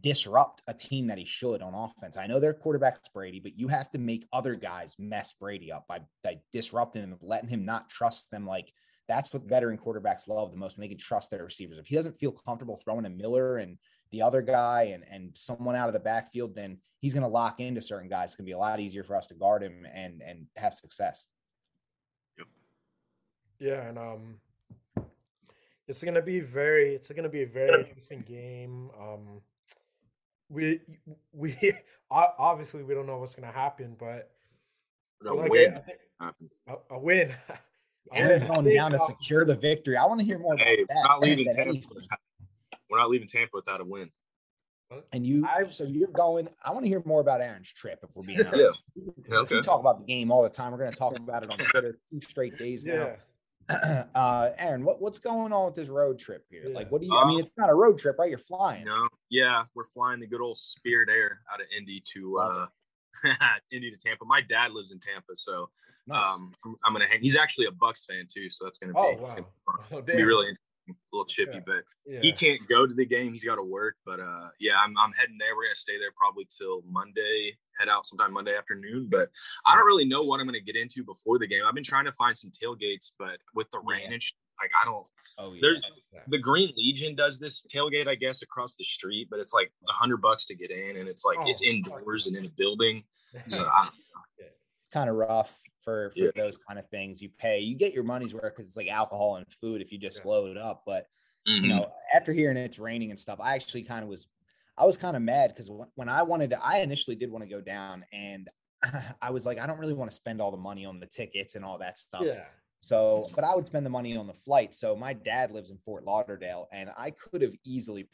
disrupt 0.00 0.62
a 0.68 0.74
team 0.74 1.08
that 1.08 1.18
he 1.18 1.24
should 1.24 1.62
on 1.62 1.74
offense. 1.74 2.16
I 2.16 2.26
know 2.26 2.38
their 2.38 2.54
quarterback's 2.54 3.08
Brady, 3.08 3.40
but 3.40 3.58
you 3.58 3.68
have 3.68 3.90
to 3.92 3.98
make 3.98 4.26
other 4.32 4.54
guys 4.54 4.96
mess 4.98 5.32
Brady 5.32 5.72
up 5.72 5.86
by, 5.88 6.00
by 6.22 6.38
disrupting 6.52 7.02
him, 7.02 7.16
letting 7.20 7.48
him 7.48 7.64
not 7.64 7.90
trust 7.90 8.30
them 8.30 8.46
like 8.46 8.72
that's 9.08 9.32
what 9.32 9.48
veteran 9.48 9.78
quarterbacks 9.78 10.28
love 10.28 10.52
the 10.52 10.56
most 10.56 10.76
when 10.76 10.84
they 10.84 10.88
can 10.88 10.98
trust 10.98 11.30
their 11.30 11.44
receivers. 11.44 11.78
If 11.78 11.86
he 11.86 11.96
doesn't 11.96 12.18
feel 12.18 12.32
comfortable 12.32 12.76
throwing 12.76 13.04
a 13.04 13.10
Miller 13.10 13.56
and 13.56 13.78
the 14.12 14.22
other 14.22 14.42
guy 14.42 14.92
and 14.94 15.04
and 15.10 15.30
someone 15.34 15.74
out 15.74 15.88
of 15.88 15.94
the 15.94 16.00
backfield, 16.00 16.54
then 16.54 16.78
he's 17.00 17.12
going 17.12 17.22
to 17.22 17.28
lock 17.28 17.60
into 17.60 17.80
certain 17.80 18.08
guys. 18.08 18.30
It's 18.30 18.36
going 18.36 18.46
to 18.46 18.50
be 18.50 18.54
a 18.54 18.58
lot 18.58 18.78
easier 18.78 19.02
for 19.02 19.16
us 19.16 19.26
to 19.28 19.34
guard 19.34 19.62
him 19.62 19.86
and 19.92 20.22
and 20.22 20.46
have 20.56 20.74
success. 20.74 21.26
Yep. 22.38 22.46
Yeah, 23.58 23.88
and 23.88 23.98
um, 23.98 24.36
it's 25.88 26.04
going 26.04 26.14
to 26.14 26.22
be 26.22 26.40
very 26.40 26.94
it's 26.94 27.08
going 27.08 27.24
to 27.24 27.28
be 27.28 27.42
a 27.42 27.46
very 27.46 27.80
interesting 27.80 28.22
game. 28.26 28.90
Um, 29.00 29.40
we 30.48 30.80
we 31.32 31.74
obviously 32.10 32.82
we 32.82 32.94
don't 32.94 33.06
know 33.06 33.18
what's 33.18 33.34
going 33.34 33.48
to 33.48 33.54
happen, 33.54 33.96
but 33.98 34.30
a 35.26 35.32
like 35.32 35.50
win. 35.50 35.80
A, 36.20 36.74
a 36.90 36.98
win. 36.98 37.34
Aaron's 38.12 38.44
going 38.44 38.74
down 38.74 38.90
to 38.92 38.98
secure 39.06 39.44
the 39.44 39.54
victory. 39.54 39.96
I 39.96 40.04
want 40.04 40.20
to 40.20 40.26
hear 40.26 40.38
more 40.38 40.54
about 40.54 40.66
hey, 40.66 40.84
that. 40.88 41.02
Not 41.04 41.22
leaving 41.22 41.48
Tampa. 41.50 41.80
We're 42.92 42.98
not 42.98 43.08
leaving 43.08 43.26
Tampa 43.26 43.52
without 43.54 43.80
a 43.80 43.84
win. 43.84 44.10
And 45.14 45.26
you, 45.26 45.48
so 45.70 45.84
you're 45.84 46.08
going. 46.08 46.48
I 46.62 46.72
want 46.72 46.84
to 46.84 46.88
hear 46.88 47.02
more 47.06 47.22
about 47.22 47.40
Aaron's 47.40 47.72
trip. 47.72 48.00
If 48.02 48.10
we're 48.14 48.24
being 48.24 48.46
honest, 48.46 48.82
yeah. 48.94 49.36
Okay. 49.38 49.54
we 49.54 49.62
talk 49.62 49.80
about 49.80 49.98
the 49.98 50.04
game 50.04 50.30
all 50.30 50.42
the 50.42 50.50
time. 50.50 50.72
We're 50.72 50.78
going 50.78 50.92
to 50.92 50.98
talk 50.98 51.16
about 51.16 51.42
it 51.42 51.50
on 51.50 51.56
Twitter 51.56 51.98
two 52.10 52.20
straight 52.20 52.58
days 52.58 52.84
now. 52.84 52.92
Yeah. 52.94 53.16
Uh, 54.14 54.50
Aaron, 54.58 54.84
what, 54.84 55.00
what's 55.00 55.18
going 55.18 55.52
on 55.52 55.66
with 55.66 55.74
this 55.74 55.88
road 55.88 56.18
trip 56.18 56.44
here? 56.50 56.64
Yeah. 56.66 56.74
Like, 56.74 56.92
what 56.92 57.00
do 57.00 57.06
you? 57.06 57.12
Um, 57.14 57.24
I 57.24 57.28
mean, 57.28 57.36
um, 57.36 57.40
it's 57.40 57.52
not 57.56 57.70
a 57.70 57.74
road 57.74 57.96
trip, 57.96 58.16
right? 58.18 58.28
You're 58.28 58.38
flying. 58.38 58.84
No, 58.84 59.08
yeah, 59.30 59.62
we're 59.74 59.84
flying 59.84 60.20
the 60.20 60.26
good 60.26 60.42
old 60.42 60.58
Spirit 60.58 61.08
Air 61.08 61.40
out 61.50 61.60
of 61.60 61.66
Indy 61.74 62.02
to 62.12 62.38
uh, 62.38 62.66
Indy 63.70 63.90
to 63.90 63.96
Tampa. 63.96 64.26
My 64.26 64.42
dad 64.42 64.72
lives 64.72 64.90
in 64.90 64.98
Tampa, 64.98 65.34
so 65.34 65.70
nice. 66.06 66.34
um, 66.34 66.52
I'm 66.84 66.92
gonna 66.92 67.06
hang. 67.06 67.20
He's 67.22 67.36
actually 67.36 67.66
a 67.66 67.70
Bucs 67.70 68.04
fan 68.04 68.26
too, 68.30 68.50
so 68.50 68.64
that's 68.64 68.78
gonna 68.78 68.92
be, 68.92 68.98
oh, 68.98 69.16
wow. 69.20 69.28
gonna 69.28 70.02
be, 70.02 70.12
oh, 70.12 70.16
be 70.16 70.22
really 70.24 70.48
interesting. 70.48 70.71
A 70.88 70.94
little 71.12 71.26
chippy, 71.26 71.54
yeah. 71.54 71.60
but 71.64 71.84
yeah. 72.06 72.20
he 72.20 72.32
can't 72.32 72.60
go 72.68 72.86
to 72.86 72.94
the 72.94 73.06
game. 73.06 73.32
He's 73.32 73.44
got 73.44 73.56
to 73.56 73.62
work. 73.62 73.96
But 74.04 74.20
uh, 74.20 74.48
yeah, 74.58 74.78
I'm, 74.82 74.94
I'm 74.98 75.12
heading 75.12 75.36
there. 75.38 75.54
We're 75.56 75.66
gonna 75.66 75.76
stay 75.76 75.98
there 75.98 76.10
probably 76.16 76.46
till 76.46 76.82
Monday. 76.90 77.56
Head 77.78 77.88
out 77.88 78.04
sometime 78.04 78.32
Monday 78.32 78.56
afternoon. 78.56 79.08
But 79.10 79.30
I 79.66 79.76
don't 79.76 79.86
really 79.86 80.04
know 80.04 80.22
what 80.22 80.40
I'm 80.40 80.46
gonna 80.46 80.60
get 80.60 80.76
into 80.76 81.04
before 81.04 81.38
the 81.38 81.46
game. 81.46 81.62
I've 81.66 81.74
been 81.74 81.84
trying 81.84 82.06
to 82.06 82.12
find 82.12 82.36
some 82.36 82.50
tailgates, 82.50 83.12
but 83.18 83.38
with 83.54 83.70
the 83.70 83.80
rain 83.80 84.00
yeah. 84.06 84.14
and 84.14 84.22
sh- 84.22 84.32
like 84.60 84.70
I 84.80 84.84
don't. 84.84 85.06
Oh 85.38 85.52
yeah. 85.52 85.60
There's 85.62 85.80
the 86.28 86.38
Green 86.38 86.72
Legion 86.76 87.14
does 87.14 87.38
this 87.38 87.66
tailgate, 87.74 88.08
I 88.08 88.16
guess, 88.16 88.42
across 88.42 88.76
the 88.76 88.84
street, 88.84 89.28
but 89.30 89.38
it's 89.38 89.54
like 89.54 89.72
a 89.88 89.92
hundred 89.92 90.18
bucks 90.18 90.46
to 90.46 90.54
get 90.54 90.70
in, 90.70 90.96
and 90.96 91.08
it's 91.08 91.24
like 91.24 91.38
oh, 91.40 91.44
it's 91.46 91.62
indoors 91.62 92.26
and 92.26 92.36
in 92.36 92.46
a 92.46 92.50
building. 92.50 93.04
So 93.46 93.58
I 93.72 93.84
don't 93.84 93.94
It's 94.38 94.88
kind 94.92 95.08
of 95.08 95.16
rough 95.16 95.56
for, 95.84 96.10
for 96.10 96.24
yeah. 96.24 96.30
those 96.36 96.56
kind 96.56 96.78
of 96.78 96.88
things. 96.90 97.22
You 97.22 97.30
pay, 97.38 97.60
you 97.60 97.76
get 97.76 97.92
your 97.92 98.04
money's 98.04 98.34
worth 98.34 98.54
because 98.54 98.68
it's 98.68 98.76
like 98.76 98.88
alcohol 98.88 99.36
and 99.36 99.46
food 99.60 99.80
if 99.82 99.92
you 99.92 99.98
just 99.98 100.22
yeah. 100.24 100.30
load 100.30 100.56
up. 100.56 100.82
But 100.86 101.06
mm-hmm. 101.48 101.64
you 101.64 101.70
know, 101.70 101.92
after 102.14 102.32
hearing 102.32 102.56
it's 102.56 102.78
raining 102.78 103.10
and 103.10 103.18
stuff, 103.18 103.38
I 103.40 103.54
actually 103.54 103.82
kind 103.82 104.02
of 104.02 104.08
was, 104.08 104.26
I 104.76 104.84
was 104.84 104.96
kind 104.96 105.16
of 105.16 105.22
mad 105.22 105.52
because 105.54 105.70
when 105.94 106.08
I 106.08 106.22
wanted 106.22 106.50
to, 106.50 106.64
I 106.64 106.78
initially 106.78 107.16
did 107.16 107.30
want 107.30 107.44
to 107.44 107.50
go 107.50 107.60
down, 107.60 108.04
and 108.12 108.48
I 109.22 109.30
was 109.30 109.46
like, 109.46 109.58
I 109.58 109.66
don't 109.66 109.78
really 109.78 109.94
want 109.94 110.10
to 110.10 110.14
spend 110.14 110.40
all 110.40 110.50
the 110.50 110.56
money 110.56 110.84
on 110.84 111.00
the 111.00 111.06
tickets 111.06 111.54
and 111.56 111.64
all 111.64 111.78
that 111.78 111.98
stuff. 111.98 112.22
Yeah. 112.24 112.44
So, 112.78 113.20
but 113.36 113.44
I 113.44 113.54
would 113.54 113.66
spend 113.66 113.86
the 113.86 113.90
money 113.90 114.16
on 114.16 114.26
the 114.26 114.34
flight. 114.34 114.74
So 114.74 114.96
my 114.96 115.12
dad 115.12 115.52
lives 115.52 115.70
in 115.70 115.78
Fort 115.84 116.04
Lauderdale, 116.04 116.68
and 116.72 116.90
I 116.96 117.10
could 117.12 117.42
have 117.42 117.54
easily 117.64 118.08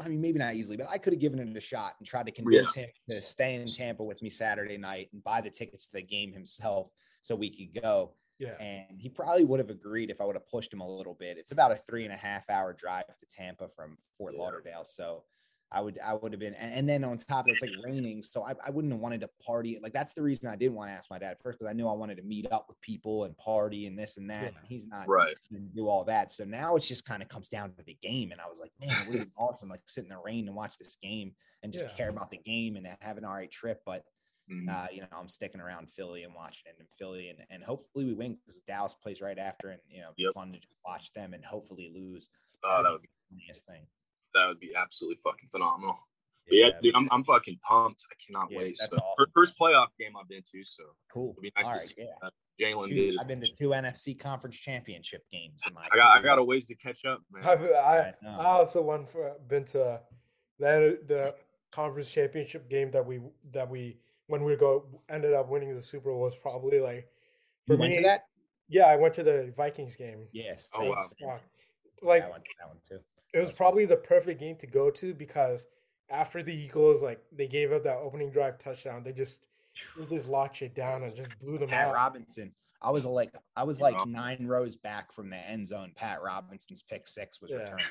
I 0.00 0.08
mean, 0.08 0.20
maybe 0.20 0.38
not 0.38 0.54
easily, 0.54 0.76
but 0.76 0.88
I 0.90 0.98
could 0.98 1.12
have 1.12 1.20
given 1.20 1.38
it 1.38 1.56
a 1.56 1.60
shot 1.60 1.94
and 1.98 2.06
tried 2.06 2.26
to 2.26 2.32
convince 2.32 2.76
yeah. 2.76 2.84
him 2.84 2.90
to 3.10 3.22
stay 3.22 3.54
in 3.54 3.66
Tampa 3.66 4.02
with 4.02 4.22
me 4.22 4.30
Saturday 4.30 4.76
night 4.76 5.08
and 5.12 5.22
buy 5.22 5.40
the 5.40 5.50
tickets 5.50 5.88
to 5.88 5.94
the 5.94 6.02
game 6.02 6.32
himself 6.32 6.90
so 7.22 7.34
we 7.34 7.50
could 7.50 7.82
go. 7.82 8.12
Yeah. 8.38 8.56
And 8.58 8.98
he 8.98 9.08
probably 9.08 9.44
would 9.44 9.60
have 9.60 9.68
agreed 9.68 10.10
if 10.10 10.20
I 10.20 10.24
would 10.24 10.36
have 10.36 10.48
pushed 10.48 10.72
him 10.72 10.80
a 10.80 10.88
little 10.88 11.14
bit. 11.14 11.36
It's 11.36 11.52
about 11.52 11.72
a 11.72 11.76
three 11.76 12.04
and 12.04 12.12
a 12.12 12.16
half 12.16 12.48
hour 12.48 12.72
drive 12.72 13.06
to 13.06 13.26
Tampa 13.30 13.68
from 13.68 13.98
Fort 14.16 14.32
yeah. 14.34 14.40
Lauderdale. 14.40 14.84
So 14.86 15.24
I 15.72 15.80
would 15.80 15.98
I 16.04 16.14
would 16.14 16.32
have 16.32 16.40
been 16.40 16.54
and, 16.54 16.74
and 16.74 16.88
then 16.88 17.04
on 17.04 17.16
top 17.18 17.46
of 17.46 17.52
it's 17.52 17.62
like 17.62 17.70
raining. 17.84 18.22
So 18.22 18.42
I, 18.42 18.54
I 18.64 18.70
wouldn't 18.70 18.92
have 18.92 19.00
wanted 19.00 19.20
to 19.20 19.30
party. 19.44 19.78
Like 19.80 19.92
that's 19.92 20.14
the 20.14 20.22
reason 20.22 20.48
I 20.48 20.56
didn't 20.56 20.74
want 20.74 20.90
to 20.90 20.94
ask 20.94 21.10
my 21.10 21.18
dad 21.18 21.36
first 21.42 21.58
because 21.58 21.70
I 21.70 21.74
knew 21.74 21.86
I 21.86 21.92
wanted 21.92 22.16
to 22.16 22.22
meet 22.22 22.50
up 22.50 22.66
with 22.68 22.80
people 22.80 23.24
and 23.24 23.36
party 23.36 23.86
and 23.86 23.96
this 23.96 24.16
and 24.16 24.28
that. 24.30 24.42
Yeah. 24.42 24.48
And 24.48 24.68
he's 24.68 24.86
not 24.86 25.08
right 25.08 25.36
do 25.74 25.88
all 25.88 26.04
that. 26.04 26.32
So 26.32 26.44
now 26.44 26.76
it 26.76 26.80
just 26.80 27.06
kind 27.06 27.22
of 27.22 27.28
comes 27.28 27.48
down 27.48 27.72
to 27.72 27.84
the 27.84 27.96
game. 28.02 28.32
And 28.32 28.40
I 28.40 28.48
was 28.48 28.58
like, 28.58 28.72
man, 28.80 28.90
it 28.90 29.08
would 29.08 29.18
have 29.18 29.26
been 29.26 29.32
awesome 29.38 29.68
like 29.68 29.80
sit 29.86 30.04
in 30.04 30.10
the 30.10 30.18
rain 30.18 30.48
and 30.48 30.56
watch 30.56 30.76
this 30.78 30.96
game 31.02 31.32
and 31.62 31.72
just 31.72 31.88
yeah. 31.90 31.94
care 31.96 32.08
about 32.08 32.30
the 32.30 32.38
game 32.38 32.76
and 32.76 32.88
have 33.00 33.16
an 33.16 33.24
all 33.24 33.34
right 33.34 33.50
trip. 33.50 33.80
But 33.86 34.04
mm-hmm. 34.50 34.68
uh, 34.68 34.86
you 34.92 35.02
know, 35.02 35.06
I'm 35.12 35.28
sticking 35.28 35.60
around 35.60 35.90
Philly 35.90 36.24
and 36.24 36.34
watching 36.34 36.64
it 36.66 36.80
in 36.80 36.86
Philly 36.98 37.28
and, 37.28 37.38
and 37.50 37.62
hopefully 37.62 38.06
we 38.06 38.14
win 38.14 38.36
because 38.44 38.60
Dallas 38.62 38.96
plays 39.00 39.20
right 39.20 39.38
after 39.38 39.70
and 39.70 39.80
you 39.88 40.00
know, 40.00 40.10
yep. 40.16 40.34
fun 40.34 40.52
to 40.52 40.58
watch 40.84 41.12
them 41.12 41.32
and 41.32 41.44
hopefully 41.44 41.92
lose. 41.94 42.28
Oh, 42.64 42.82
that 42.82 42.90
would 42.90 43.02
be 43.02 43.08
the 43.08 43.36
funniest 43.36 43.66
thing. 43.66 43.86
That 44.34 44.48
would 44.48 44.60
be 44.60 44.72
absolutely 44.76 45.18
fucking 45.22 45.48
phenomenal. 45.50 45.98
Yeah, 46.50 46.66
yeah, 46.66 46.72
dude, 46.82 46.96
I'm, 46.96 47.08
I'm 47.10 47.24
fucking 47.24 47.58
pumped. 47.66 48.04
I 48.10 48.14
cannot 48.24 48.50
yeah, 48.50 48.58
wait. 48.58 48.76
So 48.76 48.96
awesome. 48.96 49.26
first 49.34 49.54
playoff 49.60 49.88
game 49.98 50.12
I've 50.20 50.28
been 50.28 50.42
to, 50.52 50.64
so 50.64 50.82
cool. 51.12 51.34
It'd 51.38 51.42
be 51.42 51.52
nice 51.56 51.66
All 51.66 51.72
to 51.72 51.78
right, 51.78 51.80
see 51.80 51.94
yeah. 51.98 52.28
Jalen 52.60 52.88
did. 52.88 53.16
I've 53.20 53.28
been 53.28 53.40
to 53.40 53.52
two 53.52 53.68
NFC 53.68 54.18
conference 54.18 54.56
championship 54.56 55.22
games. 55.32 55.62
In 55.66 55.74
my 55.74 55.82
I 55.92 55.96
got 55.96 56.18
I 56.18 56.22
got 56.22 56.38
a 56.38 56.44
ways 56.44 56.66
to 56.66 56.74
catch 56.74 57.04
up, 57.04 57.22
man. 57.32 57.44
I've, 57.44 57.62
I, 57.62 58.14
I, 58.26 58.28
I 58.28 58.44
also 58.46 58.82
won 58.82 59.06
for 59.06 59.32
been 59.48 59.64
to 59.66 60.00
the 60.58 60.98
the 61.06 61.34
conference 61.72 62.08
championship 62.08 62.68
game 62.68 62.90
that 62.90 63.04
we 63.04 63.20
that 63.52 63.68
we 63.68 63.98
when 64.26 64.44
we 64.44 64.56
go 64.56 64.84
ended 65.08 65.34
up 65.34 65.48
winning 65.48 65.74
the 65.74 65.82
Super 65.82 66.10
Bowl 66.10 66.20
was 66.20 66.36
probably 66.36 66.80
like 66.80 67.08
for 67.66 67.74
you 67.74 67.78
me, 67.78 67.82
went 67.82 67.94
to 67.94 68.02
that. 68.02 68.24
Yeah, 68.68 68.84
I 68.84 68.96
went 68.96 69.14
to 69.14 69.22
the 69.22 69.52
Vikings 69.56 69.96
game. 69.96 70.26
Yes. 70.32 70.70
Oh 70.74 70.84
wow. 70.84 71.40
Like 72.02 72.22
yeah, 72.22 72.28
that 72.28 72.68
one 72.68 72.78
too. 72.88 73.00
It 73.32 73.38
was 73.38 73.52
probably 73.52 73.86
the 73.86 73.96
perfect 73.96 74.40
game 74.40 74.56
to 74.56 74.66
go 74.66 74.90
to 74.90 75.14
because 75.14 75.66
after 76.10 76.42
the 76.42 76.52
Eagles, 76.52 77.02
like 77.02 77.20
they 77.32 77.46
gave 77.46 77.72
up 77.72 77.84
that 77.84 77.98
opening 77.98 78.30
drive 78.30 78.58
touchdown, 78.58 79.02
they 79.04 79.12
just 79.12 79.40
they 79.96 80.16
just 80.16 80.28
locked 80.28 80.62
it 80.62 80.74
down 80.74 81.04
and 81.04 81.14
just 81.14 81.38
blew 81.40 81.58
them 81.58 81.68
Pat 81.68 81.88
out. 81.88 81.94
Robinson. 81.94 82.52
I 82.82 82.90
was 82.90 83.04
like 83.04 83.32
I 83.56 83.64
was 83.64 83.80
like 83.80 84.06
nine 84.06 84.46
rows 84.46 84.76
back 84.76 85.12
from 85.12 85.30
the 85.30 85.36
end 85.36 85.66
zone. 85.66 85.92
Pat 85.94 86.22
Robinson's 86.22 86.82
pick 86.82 87.06
six 87.06 87.40
was 87.40 87.50
yeah. 87.50 87.58
returned. 87.58 87.82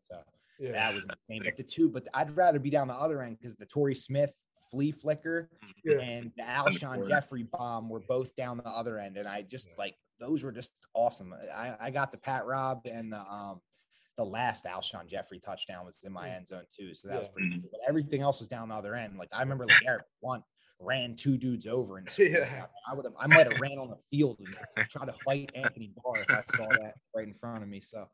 So 0.00 0.16
yeah. 0.58 0.72
that 0.72 0.94
was 0.94 1.04
insane. 1.04 1.42
But 1.44 1.56
the 1.56 1.62
two, 1.62 1.88
but 1.88 2.08
I'd 2.14 2.34
rather 2.36 2.58
be 2.58 2.70
down 2.70 2.88
the 2.88 2.94
other 2.94 3.22
end 3.22 3.38
because 3.38 3.56
the 3.56 3.66
Torrey 3.66 3.94
Smith 3.94 4.32
flea 4.70 4.90
flicker 4.90 5.48
yeah. 5.84 5.98
and 5.98 6.32
the 6.36 6.42
Alshon 6.42 7.08
Jeffery 7.08 7.44
bomb 7.44 7.88
were 7.88 8.00
both 8.00 8.34
down 8.36 8.58
the 8.58 8.68
other 8.68 8.98
end. 8.98 9.16
And 9.16 9.28
I 9.28 9.42
just 9.42 9.68
like 9.76 9.94
those 10.18 10.42
were 10.42 10.52
just 10.52 10.72
awesome. 10.94 11.34
I, 11.54 11.74
I 11.78 11.90
got 11.90 12.10
the 12.10 12.18
Pat 12.18 12.46
Rob 12.46 12.86
and 12.90 13.12
the 13.12 13.20
um 13.20 13.60
the 14.18 14.24
last 14.24 14.66
Alshon 14.66 15.08
Jeffery 15.08 15.38
touchdown 15.38 15.86
was 15.86 16.02
in 16.04 16.12
my 16.12 16.28
mm. 16.28 16.36
end 16.36 16.48
zone 16.48 16.64
too. 16.76 16.92
So 16.92 17.08
that 17.08 17.14
yeah. 17.14 17.20
was 17.20 17.28
pretty 17.28 17.50
cool. 17.50 17.70
But 17.70 17.80
everything 17.88 18.20
else 18.20 18.40
was 18.40 18.48
down 18.48 18.68
the 18.68 18.74
other 18.74 18.94
end. 18.94 19.16
Like 19.16 19.28
I 19.32 19.40
remember 19.40 19.64
like 19.64 19.86
Eric 19.86 20.02
one 20.20 20.42
ran 20.80 21.16
two 21.16 21.36
dudes 21.38 21.66
over 21.66 21.98
and 21.98 22.08
yeah. 22.18 22.66
I 22.88 22.94
would 22.94 23.04
have 23.04 23.14
I 23.18 23.28
might 23.28 23.50
have 23.50 23.60
ran 23.60 23.78
on 23.78 23.88
the 23.88 23.98
field 24.10 24.38
and 24.76 24.88
tried 24.88 25.06
to 25.06 25.14
fight 25.24 25.50
Anthony 25.54 25.92
Barr 26.04 26.14
if 26.16 26.30
I 26.30 26.40
saw 26.40 26.68
that 26.82 26.94
right 27.14 27.26
in 27.26 27.32
front 27.32 27.62
of 27.62 27.68
me. 27.68 27.80
So 27.80 28.08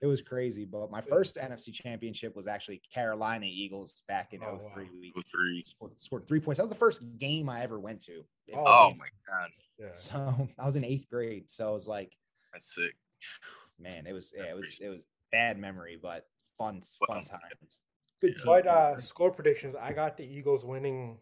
it 0.00 0.06
was 0.06 0.22
crazy. 0.22 0.64
But 0.64 0.90
my 0.90 1.00
first 1.00 1.36
NFC 1.36 1.72
championship 1.72 2.34
was 2.34 2.48
actually 2.48 2.82
Carolina 2.92 3.46
Eagles 3.48 4.02
back 4.08 4.32
in 4.32 4.42
Oh, 4.42 4.58
03. 4.74 4.84
wow. 4.84 5.22
03. 5.24 5.64
scored, 5.68 6.00
scored 6.00 6.26
three 6.26 6.40
points. 6.40 6.58
That 6.58 6.64
was 6.64 6.70
the 6.70 6.78
first 6.78 7.04
game 7.18 7.48
I 7.48 7.62
ever 7.62 7.78
went 7.78 8.02
to. 8.02 8.24
Oh, 8.54 8.64
Oh 8.64 8.90
my 8.98 9.06
god, 9.28 9.50
Yeah. 9.78 9.94
So 9.94 10.48
I 10.58 10.66
was 10.66 10.74
in 10.74 10.84
eighth 10.84 11.08
grade. 11.08 11.48
So 11.48 11.70
it 11.70 11.74
was 11.74 11.86
like, 11.86 12.12
that's 12.52 12.74
sick. 12.74 12.96
man, 13.78 14.06
it 14.06 14.12
was 14.12 14.32
yeah, 14.36 14.50
it 14.50 14.56
was 14.56 14.80
it 14.80 14.88
was 14.88 15.04
bad 15.32 15.58
memory, 15.58 15.98
but 16.00 16.26
fun 16.56 16.80
fun 16.80 17.08
Well, 17.08 17.18
times. 17.20 17.80
Good 18.20 18.36
team. 18.36 18.42
But 18.46 18.66
uh, 18.66 19.00
score 19.00 19.30
predictions, 19.30 19.76
I 19.80 19.92
got 19.92 20.16
the 20.16 20.24
Eagles 20.24 20.64
winning. 20.64 21.18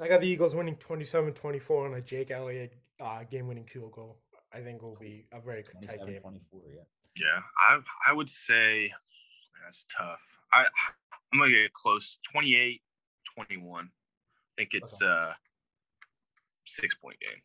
I 0.00 0.08
got 0.08 0.20
the 0.20 0.26
Eagles 0.26 0.54
winning 0.54 0.76
27-24 0.76 1.86
on 1.86 1.94
a 1.94 2.00
Jake 2.00 2.30
Elliott 2.30 2.72
uh, 3.00 3.20
game-winning 3.30 3.66
field 3.66 3.92
goal. 3.92 4.16
I 4.52 4.60
think 4.60 4.82
will 4.82 4.96
be 4.98 5.26
a 5.32 5.40
very 5.40 5.62
tight 5.62 5.72
27, 5.72 6.06
game. 6.06 6.20
24, 6.22 6.62
yeah. 6.74 6.80
Yeah, 7.16 7.40
I 7.58 7.80
I 8.08 8.12
would 8.12 8.28
say 8.28 8.92
that's 9.62 9.84
tough. 9.84 10.38
I 10.52 10.66
I'm 11.32 11.38
gonna 11.38 11.50
get 11.50 11.72
close 11.72 12.18
28 12.32 12.80
21. 13.36 13.84
I 13.84 13.90
think 14.56 14.70
it's 14.74 15.00
a 15.02 15.36
six 16.64 16.94
point 16.96 17.18
game 17.20 17.40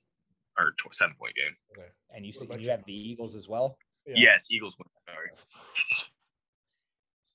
or 0.58 0.71
tw- 0.78 0.93
seven 0.93 1.15
point 1.19 1.36
game. 1.36 1.56
Okay. 1.78 1.88
And 2.15 2.26
you 2.26 2.32
see, 2.32 2.48
you 2.52 2.60
you? 2.60 2.69
have 2.71 2.86
the 2.86 2.93
Eagles 2.93 3.36
as 3.36 3.48
well. 3.48 3.78
Yeah. 4.08 4.13
Yes, 4.18 4.48
Eagles 4.52 4.78
win. 4.78 4.88
Sorry. 5.08 5.30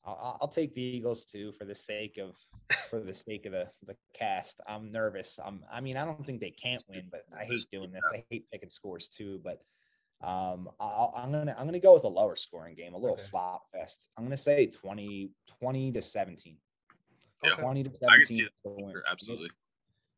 I'll, 0.04 0.14
I'll- 0.20 0.38
I'll 0.42 0.48
take 0.48 0.74
the 0.74 0.83
Eagles 0.83 1.24
too 1.24 1.52
for 1.52 1.64
the 1.64 1.74
sake 1.74 2.18
of 2.18 2.37
for 2.88 3.00
the 3.00 3.12
sake 3.12 3.46
of 3.46 3.52
the 3.52 3.68
the 3.87 3.96
cast. 4.14 4.61
I'm 4.66 4.90
nervous. 4.90 5.38
I'm. 5.44 5.62
I 5.70 5.80
mean, 5.80 5.96
I 5.96 6.04
don't 6.04 6.24
think 6.24 6.40
they 6.40 6.50
can't 6.50 6.83
win, 6.88 7.09
but 7.11 7.24
I 7.38 7.44
hate 7.44 7.66
doing 7.72 7.90
this. 7.92 8.02
I 8.12 8.24
hate 8.30 8.46
picking 8.50 8.70
scores 8.70 9.09
too. 9.09 9.40
But 9.44 9.61
um, 10.22 10.70
I'll, 10.78 11.12
I'm 11.16 11.33
gonna 11.33 11.54
I'm 11.59 11.66
gonna 11.66 11.78
go 11.80 11.94
with 11.94 12.04
a 12.04 12.09
lower 12.09 12.37
scoring 12.37 12.74
game, 12.76 12.94
a 12.94 12.98
little 12.98 13.14
Okay. 13.14 13.22
slop 13.22 13.64
fest. 13.72 14.09
I'm 14.16 14.24
gonna 14.24 14.37
say 14.37 14.66
20 14.66 15.33
20 15.61 15.92
to 15.92 16.02
17. 16.02 16.56
Yeah. 17.42 17.50
20 17.54 17.85
to 17.85 17.90
I 18.09 18.16
can 18.16 18.24
see 18.26 18.35
17. 18.37 18.44
that 18.44 18.68
to 18.68 18.85
win. 18.85 18.92
Sure, 18.92 19.02
Absolutely. 19.11 19.50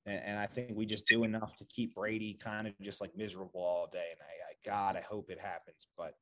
And, 0.06 0.20
and 0.24 0.38
I 0.38 0.46
think 0.46 0.72
we 0.74 0.84
just 0.86 1.06
do 1.06 1.22
enough 1.22 1.56
to 1.58 1.64
keep 1.66 1.94
Brady 1.94 2.34
kind 2.34 2.66
of 2.66 2.74
just 2.80 3.00
like 3.00 3.16
miserable 3.16 3.60
all 3.60 3.88
day. 3.92 4.06
And 4.10 4.20
I, 4.20 4.24
I 4.24 4.54
God, 4.92 4.96
I 4.96 5.00
hope 5.02 5.30
it 5.30 5.38
happens. 5.40 5.86
But 5.96 6.14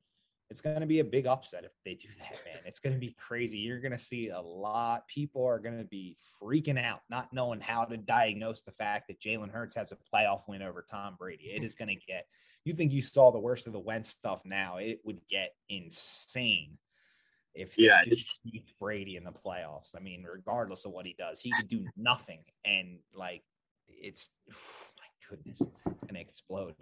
it's 0.51 0.59
going 0.59 0.81
to 0.81 0.85
be 0.85 0.99
a 0.99 1.03
big 1.03 1.27
upset 1.27 1.63
if 1.63 1.71
they 1.85 1.93
do 1.95 2.09
that, 2.19 2.37
man. 2.45 2.61
It's 2.65 2.79
going 2.79 2.93
to 2.93 2.99
be 2.99 3.15
crazy. 3.17 3.57
You're 3.57 3.79
going 3.79 3.93
to 3.93 3.97
see 3.97 4.29
a 4.29 4.41
lot. 4.41 5.07
People 5.07 5.45
are 5.45 5.57
going 5.57 5.77
to 5.77 5.85
be 5.85 6.17
freaking 6.39 6.77
out, 6.77 7.01
not 7.09 7.31
knowing 7.31 7.61
how 7.61 7.85
to 7.85 7.97
diagnose 7.97 8.61
the 8.61 8.73
fact 8.73 9.07
that 9.07 9.21
Jalen 9.21 9.49
Hurts 9.49 9.75
has 9.77 9.93
a 9.93 9.97
playoff 10.13 10.41
win 10.47 10.61
over 10.61 10.85
Tom 10.87 11.15
Brady. 11.17 11.45
It 11.45 11.63
is 11.63 11.73
going 11.73 11.87
to 11.87 11.95
get. 11.95 12.27
You 12.65 12.73
think 12.73 12.91
you 12.91 13.01
saw 13.01 13.31
the 13.31 13.39
worst 13.39 13.65
of 13.65 13.73
the 13.73 13.79
Wentz 13.79 14.09
stuff 14.09 14.41
now? 14.45 14.77
It 14.77 14.99
would 15.05 15.21
get 15.29 15.55
insane 15.69 16.77
if 17.55 17.69
this 17.69 17.77
Yeah, 17.77 18.03
dude 18.03 18.19
beats 18.51 18.73
Brady 18.77 19.15
in 19.15 19.23
the 19.23 19.31
playoffs. 19.31 19.95
I 19.95 19.99
mean, 19.99 20.23
regardless 20.23 20.85
of 20.85 20.91
what 20.91 21.05
he 21.05 21.15
does, 21.17 21.39
he 21.39 21.51
could 21.51 21.69
do 21.69 21.85
nothing. 21.95 22.43
And 22.65 22.99
like, 23.15 23.43
it's 23.87 24.29
my 24.49 25.27
goodness, 25.29 25.61
it's 25.61 26.03
gonna 26.03 26.19
explode. 26.19 26.75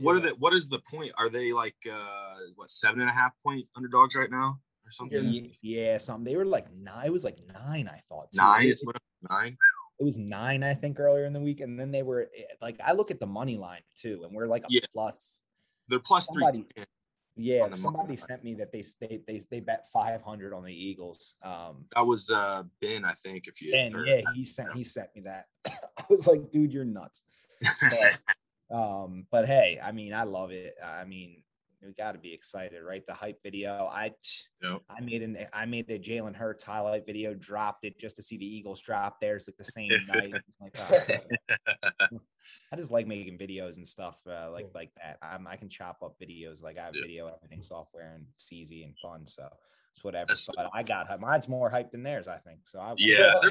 What 0.00 0.16
are 0.16 0.20
the 0.20 0.30
what 0.30 0.54
is 0.54 0.68
the 0.68 0.78
point? 0.80 1.12
Are 1.18 1.28
they 1.28 1.52
like 1.52 1.76
uh 1.90 2.34
what 2.56 2.70
seven 2.70 3.00
and 3.00 3.10
a 3.10 3.12
half 3.12 3.32
point 3.42 3.64
underdogs 3.76 4.14
right 4.14 4.30
now 4.30 4.58
or 4.84 4.90
something? 4.90 5.24
Yeah, 5.24 5.48
yeah 5.62 5.98
something. 5.98 6.24
They 6.24 6.36
were 6.36 6.44
like 6.46 6.72
nine. 6.74 7.06
It 7.06 7.12
was 7.12 7.24
like 7.24 7.38
nine, 7.52 7.88
I 7.88 8.00
thought. 8.08 8.32
too. 8.32 8.38
Nine 8.38 8.66
It, 8.66 8.70
is 8.70 8.84
what 8.84 8.96
nine. 9.28 9.56
it 10.00 10.04
was 10.04 10.18
nine, 10.18 10.62
I 10.62 10.74
think, 10.74 10.98
earlier 10.98 11.24
in 11.26 11.32
the 11.32 11.40
week, 11.40 11.60
and 11.60 11.78
then 11.78 11.90
they 11.90 12.02
were 12.02 12.30
eh, 12.36 12.42
like, 12.60 12.80
I 12.84 12.92
look 12.92 13.10
at 13.10 13.20
the 13.20 13.26
money 13.26 13.56
line 13.56 13.82
too, 13.94 14.22
and 14.24 14.34
we're 14.34 14.46
like 14.46 14.62
a 14.64 14.66
Yeah. 14.70 14.80
plus. 14.94 15.42
They're 15.88 15.98
plus 15.98 16.26
Somebody- 16.26 16.66
three. 16.74 16.84
Yeah, 17.34 17.74
somebody 17.76 18.16
sent 18.16 18.44
me 18.44 18.52
that 18.56 18.72
they 18.72 18.84
they 19.00 19.20
they, 19.26 19.40
they 19.50 19.60
bet 19.60 19.86
five 19.90 20.20
hundred 20.20 20.52
on 20.52 20.64
the 20.64 20.72
Eagles. 20.74 21.34
Um, 21.42 21.86
That 21.94 22.06
was 22.06 22.30
uh 22.30 22.62
Ben, 22.82 23.06
I 23.06 23.12
think. 23.14 23.46
If 23.48 23.62
you 23.62 23.72
or- 23.94 24.04
yeah, 24.04 24.20
he 24.34 24.44
sent 24.44 24.72
he 24.74 24.84
sent 24.84 25.08
me 25.16 25.22
that. 25.22 25.46
I 25.66 26.04
was 26.10 26.26
like, 26.26 26.50
dude, 26.52 26.72
you're 26.72 26.84
nuts. 26.84 27.22
But, 27.80 28.18
um, 28.72 29.26
but 29.30 29.46
hey, 29.46 29.80
I 29.82 29.92
mean, 29.92 30.12
I 30.14 30.24
love 30.24 30.50
it. 30.50 30.74
I 30.82 31.04
mean, 31.04 31.42
we 31.82 31.92
got 31.92 32.12
to 32.12 32.18
be 32.18 32.32
excited, 32.32 32.82
right? 32.82 33.06
The 33.06 33.14
hype 33.14 33.42
video. 33.42 33.88
I 33.92 34.12
Yep. 34.62 34.82
I 34.88 35.00
made 35.00 35.22
an 35.22 35.36
I 35.52 35.66
made 35.66 35.90
a 35.90 35.98
Jalen 35.98 36.36
Hurts 36.36 36.62
highlight 36.62 37.06
video, 37.06 37.34
dropped 37.34 37.84
it 37.84 37.98
just 37.98 38.16
to 38.16 38.22
see 38.22 38.36
the 38.36 38.46
Eagles 38.46 38.80
drop 38.80 39.20
theirs 39.20 39.48
like 39.48 39.56
the 39.56 39.64
same 39.78 40.06
night. 40.06 40.34
Like, 40.60 40.72
oh, 40.78 42.18
I 42.72 42.76
just 42.76 42.90
like 42.90 43.06
making 43.06 43.38
videos 43.38 43.76
and 43.76 43.86
stuff 43.86 44.16
uh, 44.28 44.50
like 44.50 44.68
like 44.74 44.90
that. 44.96 45.18
I'm, 45.22 45.46
I 45.46 45.56
can 45.56 45.68
chop 45.68 46.02
up 46.02 46.16
videos. 46.20 46.62
Like 46.62 46.78
I 46.78 46.84
have 46.84 46.94
Yeah. 46.94 47.02
video 47.02 47.26
editing 47.28 47.62
software 47.62 48.12
and 48.14 48.26
it's 48.34 48.52
easy 48.52 48.84
and 48.84 48.94
fun. 48.98 49.26
So 49.26 49.48
it's 49.94 50.02
whatever. 50.04 50.26
That's- 50.28 50.48
but 50.54 50.70
I 50.72 50.82
got 50.82 51.06
hype. 51.06 51.20
mine's 51.20 51.48
more 51.48 51.70
hype 51.70 51.90
than 51.90 52.02
theirs. 52.02 52.28
I 52.28 52.38
think 52.38 52.60
so. 52.66 52.78
I, 52.80 52.94
Yeah, 52.96 53.34
they're 53.40 53.50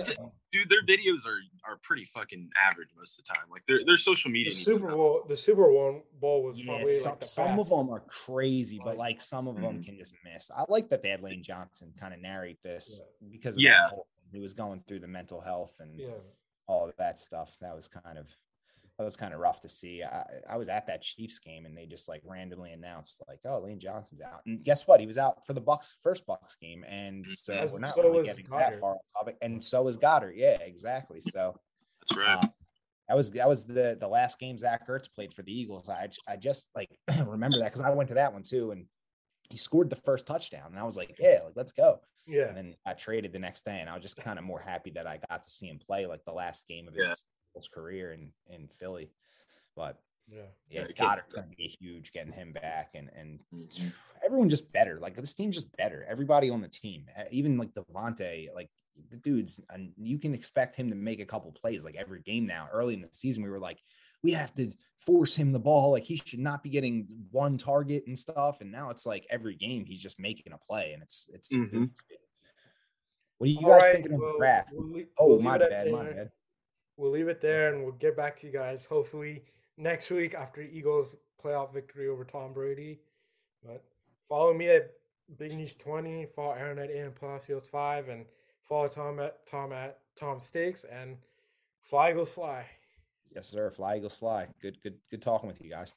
Dude, 0.52 0.70
their 0.70 0.84
videos 0.84 1.26
are 1.26 1.40
are 1.66 1.78
pretty 1.78 2.04
fucking 2.06 2.50
average 2.58 2.90
most 2.98 3.18
of 3.20 3.26
the 3.26 3.34
time. 3.34 3.46
Like 3.50 3.66
their 3.68 3.84
their 3.86 3.96
social 3.96 4.30
media. 4.32 4.52
The 4.52 4.56
Super 4.58 4.90
Bowl, 4.90 5.24
the 5.28 5.38
Super 5.38 5.64
Bowl 5.68 6.04
Bowl 6.20 6.44
was 6.44 6.58
Yeah, 6.58 6.66
probably 6.66 7.00
some, 7.00 7.12
like 7.12 7.20
the 7.22 7.26
some 7.28 7.60
of 7.60 7.70
them 7.70 7.90
are 7.90 8.02
crazy, 8.02 8.78
but 8.80 8.98
Like- 8.98 9.12
like 9.12 9.22
some 9.22 9.48
of 9.48 9.56
them 9.56 9.80
Mhm. 9.82 9.86
can 9.86 9.98
just 9.98 10.14
miss. 10.24 10.52
I 10.52 10.66
like 10.68 10.90
that 10.90 11.02
they 11.04 11.10
had 11.10 11.22
Lane 11.22 11.44
Johnson 11.44 11.94
kind 12.00 12.14
of 12.14 12.20
narrate 12.20 12.62
this 12.64 13.02
because 13.32 13.56
of 13.56 13.62
Yeah. 13.62 13.72
that 13.74 13.90
whole, 13.92 14.08
he 14.32 14.40
was 14.40 14.54
going 14.54 14.84
through 14.88 15.00
the 15.00 15.08
mental 15.08 15.40
health 15.42 15.80
and 15.80 16.00
Yeah. 16.00 16.10
all 16.68 16.88
of 16.90 16.96
that 16.98 17.18
stuff. 17.20 17.58
That 17.62 17.76
was 17.76 17.88
kind 17.88 18.18
of 18.18 18.28
that 18.98 19.04
was 19.04 19.16
kind 19.16 19.34
of 19.34 19.40
rough 19.40 19.62
to 19.62 19.70
see. 19.70 20.04
I, 20.04 20.24
I 20.50 20.58
was 20.58 20.70
at 20.70 20.88
that 20.88 21.02
Chiefs 21.02 21.40
game 21.40 21.66
and 21.66 21.76
they 21.76 21.86
just 21.86 22.08
like 22.08 22.22
randomly 22.24 22.72
announced 22.72 23.22
like, 23.28 23.40
oh, 23.46 23.60
Lane 23.60 23.80
Johnson's 23.80 24.22
out. 24.22 24.42
And 24.46 24.64
guess 24.64 24.88
what? 24.88 25.00
He 25.00 25.08
was 25.08 25.18
out 25.18 25.46
for 25.48 25.54
the 25.54 25.62
Bucs 25.62 25.94
first 26.04 26.28
Bucs 26.28 26.60
game. 26.62 26.84
And 26.88 27.26
so 27.30 27.54
And 27.54 27.72
we're 27.72 27.80
not 27.80 27.96
so 27.96 28.04
really 28.04 28.26
getting 28.26 28.46
Goedert. 28.46 28.60
that 28.72 28.80
far 28.80 28.94
off 28.96 29.02
topic. 29.18 29.38
And 29.42 29.64
so 29.64 29.88
is 29.88 29.98
Goedert. 29.98 30.34
Yeah, 30.36 30.58
exactly. 30.62 31.20
So 31.22 31.56
That's 32.02 32.18
right. 32.18 32.38
uh, 32.44 32.48
that 33.08 33.18
was 33.18 33.32
that 33.32 33.50
was 33.50 33.66
the 33.66 33.98
the 34.00 34.08
last 34.08 34.40
game 34.40 34.58
Zach 34.58 34.88
Ertz 34.88 35.12
played 35.14 35.34
for 35.34 35.42
the 35.42 35.52
Eagles. 35.52 35.90
I 35.90 36.10
I 36.28 36.36
just 36.38 36.70
like 36.76 36.90
remember 37.26 37.58
that 37.58 37.66
because 37.66 37.82
I 37.82 37.90
went 37.90 38.10
to 38.10 38.16
that 38.16 38.32
one 38.34 38.44
too, 38.44 38.72
and 38.72 38.86
he 39.50 39.58
scored 39.58 39.90
the 39.90 39.98
first 39.98 40.28
touchdown, 40.28 40.68
and 40.70 40.80
I 40.80 40.84
was 40.84 40.96
like, 40.96 41.16
yeah, 41.20 41.40
like 41.44 41.54
let's 41.56 41.72
go. 41.74 42.00
Yeah. 42.28 42.48
And 42.50 42.56
then 42.56 42.76
I 42.86 42.94
traded 42.94 43.34
the 43.34 43.40
next 43.40 43.66
day, 43.66 43.80
and 43.82 43.90
I 43.90 43.96
was 43.96 44.04
just 44.04 44.16
kind 44.18 44.38
of 44.40 44.46
more 44.46 44.60
happy 44.62 44.92
that 44.92 45.08
I 45.08 45.20
got 45.30 45.44
to 45.44 45.50
see 45.50 45.68
him 45.68 45.80
play 45.86 46.06
like 46.06 46.24
the 46.24 46.32
last 46.32 46.68
game 46.68 46.88
of 46.88 46.94
his, 46.94 47.08
Yeah. 47.08 47.14
His 47.56 47.68
career 47.68 48.14
in 48.14 48.32
in 48.48 48.68
Philly. 48.70 49.12
But 49.76 50.02
Yeah. 50.28 50.44
yeah, 50.70 50.82
Yeah, 50.82 50.82
it 50.88 50.96
can't- 50.96 51.20
Goedert's 51.20 51.34
gonna 51.34 51.56
be 51.58 51.68
huge 51.68 52.12
getting 52.14 52.34
him 52.34 52.54
back, 52.54 52.92
and 52.96 53.10
and 53.14 53.44
Mhm. 53.52 53.94
everyone 54.24 54.50
just 54.50 54.72
better. 54.72 55.00
Like 55.00 55.16
this 55.16 55.34
team's 55.36 55.56
just 55.56 55.72
better. 55.78 56.04
Everybody 56.06 56.50
on 56.50 56.62
the 56.62 56.70
team, 56.70 57.08
even 57.32 57.58
like 57.58 57.74
DeVonta, 57.74 58.54
like 58.54 58.70
the 59.10 59.18
dude's, 59.18 59.60
and 59.70 59.94
you 59.98 60.20
can 60.20 60.34
expect 60.34 60.76
him 60.76 60.90
to 60.90 60.96
make 60.96 61.20
a 61.20 61.26
couple 61.26 61.52
plays 61.52 61.84
like 61.84 61.96
every 61.96 62.22
game 62.22 62.46
now. 62.46 62.70
Early 62.72 62.94
in 62.94 63.02
the 63.02 63.10
season, 63.12 63.44
we 63.44 63.50
were 63.50 63.60
like, 63.60 63.82
we 64.22 64.32
have 64.34 64.54
to 64.56 64.72
force 65.00 65.36
him 65.36 65.52
the 65.52 65.60
ball. 65.60 65.92
Like 65.92 66.04
he 66.04 66.18
should 66.18 66.40
not 66.40 66.62
be 66.62 66.70
getting 66.70 67.28
one 67.32 67.58
target 67.58 68.06
and 68.08 68.18
stuff. 68.20 68.62
And 68.62 68.72
now 68.72 68.90
it's 68.92 69.06
like 69.06 69.26
every 69.30 69.56
game 69.56 69.86
he's 69.86 70.02
just 70.02 70.20
making 70.20 70.54
a 70.54 70.58
play, 70.58 70.94
and 70.94 71.02
it's 71.04 71.30
it's. 71.34 71.48
good. 71.50 71.72
Mhm. 71.72 71.94
What 73.38 73.48
are 73.48 73.50
you 73.50 73.58
All 73.60 73.70
guys 73.72 73.82
right, 73.82 73.92
thinking 73.94 74.14
of 74.14 74.20
the 74.20 74.36
draft? 74.38 74.70
we'll 74.74 75.06
oh, 75.18 75.28
we'll 75.30 75.42
my 75.42 75.56
it 75.56 75.70
bad, 75.70 75.92
my 75.92 76.04
there. 76.04 76.14
bad. 76.14 76.32
We'll 77.02 77.10
leave 77.10 77.30
it 77.30 77.42
there 77.42 77.74
and 77.74 77.84
we'll 77.84 77.94
get 77.94 78.16
back 78.16 78.38
to 78.38 78.46
you 78.46 78.54
guys 78.54 78.86
hopefully 78.86 79.44
next 79.76 80.12
week 80.12 80.36
after 80.36 80.62
Eagles 80.62 81.16
playoff 81.44 81.74
victory 81.74 82.08
over 82.08 82.24
Tom 82.24 82.54
Brady. 82.54 83.00
But 83.66 83.84
follow 84.30 84.54
me 84.54 84.70
at 84.70 84.92
Big 85.40 85.52
Niche 85.54 85.80
20, 85.80 86.28
follow 86.36 86.54
Aaron 86.54 86.78
at 86.78 86.92
Ian 86.92 87.12
Palacios 87.12 87.68
5, 87.68 88.10
and 88.10 88.26
follow 88.62 88.88
Tom 88.88 89.20
at 89.20 89.44
Tom 89.48 89.74
at 89.74 89.98
Tom 90.16 90.40
Stakes 90.40 90.86
and 90.92 91.18
Fly 91.82 92.12
Eagles 92.12 92.30
Fly. 92.30 92.68
Yes, 93.34 93.50
sir. 93.50 93.72
Fly 93.72 93.98
Eagles 93.98 94.16
fly. 94.16 94.46
Good, 94.62 94.78
good, 94.84 95.00
good 95.10 95.24
talking 95.24 95.48
with 95.48 95.60
you 95.60 95.72
guys. 95.72 95.94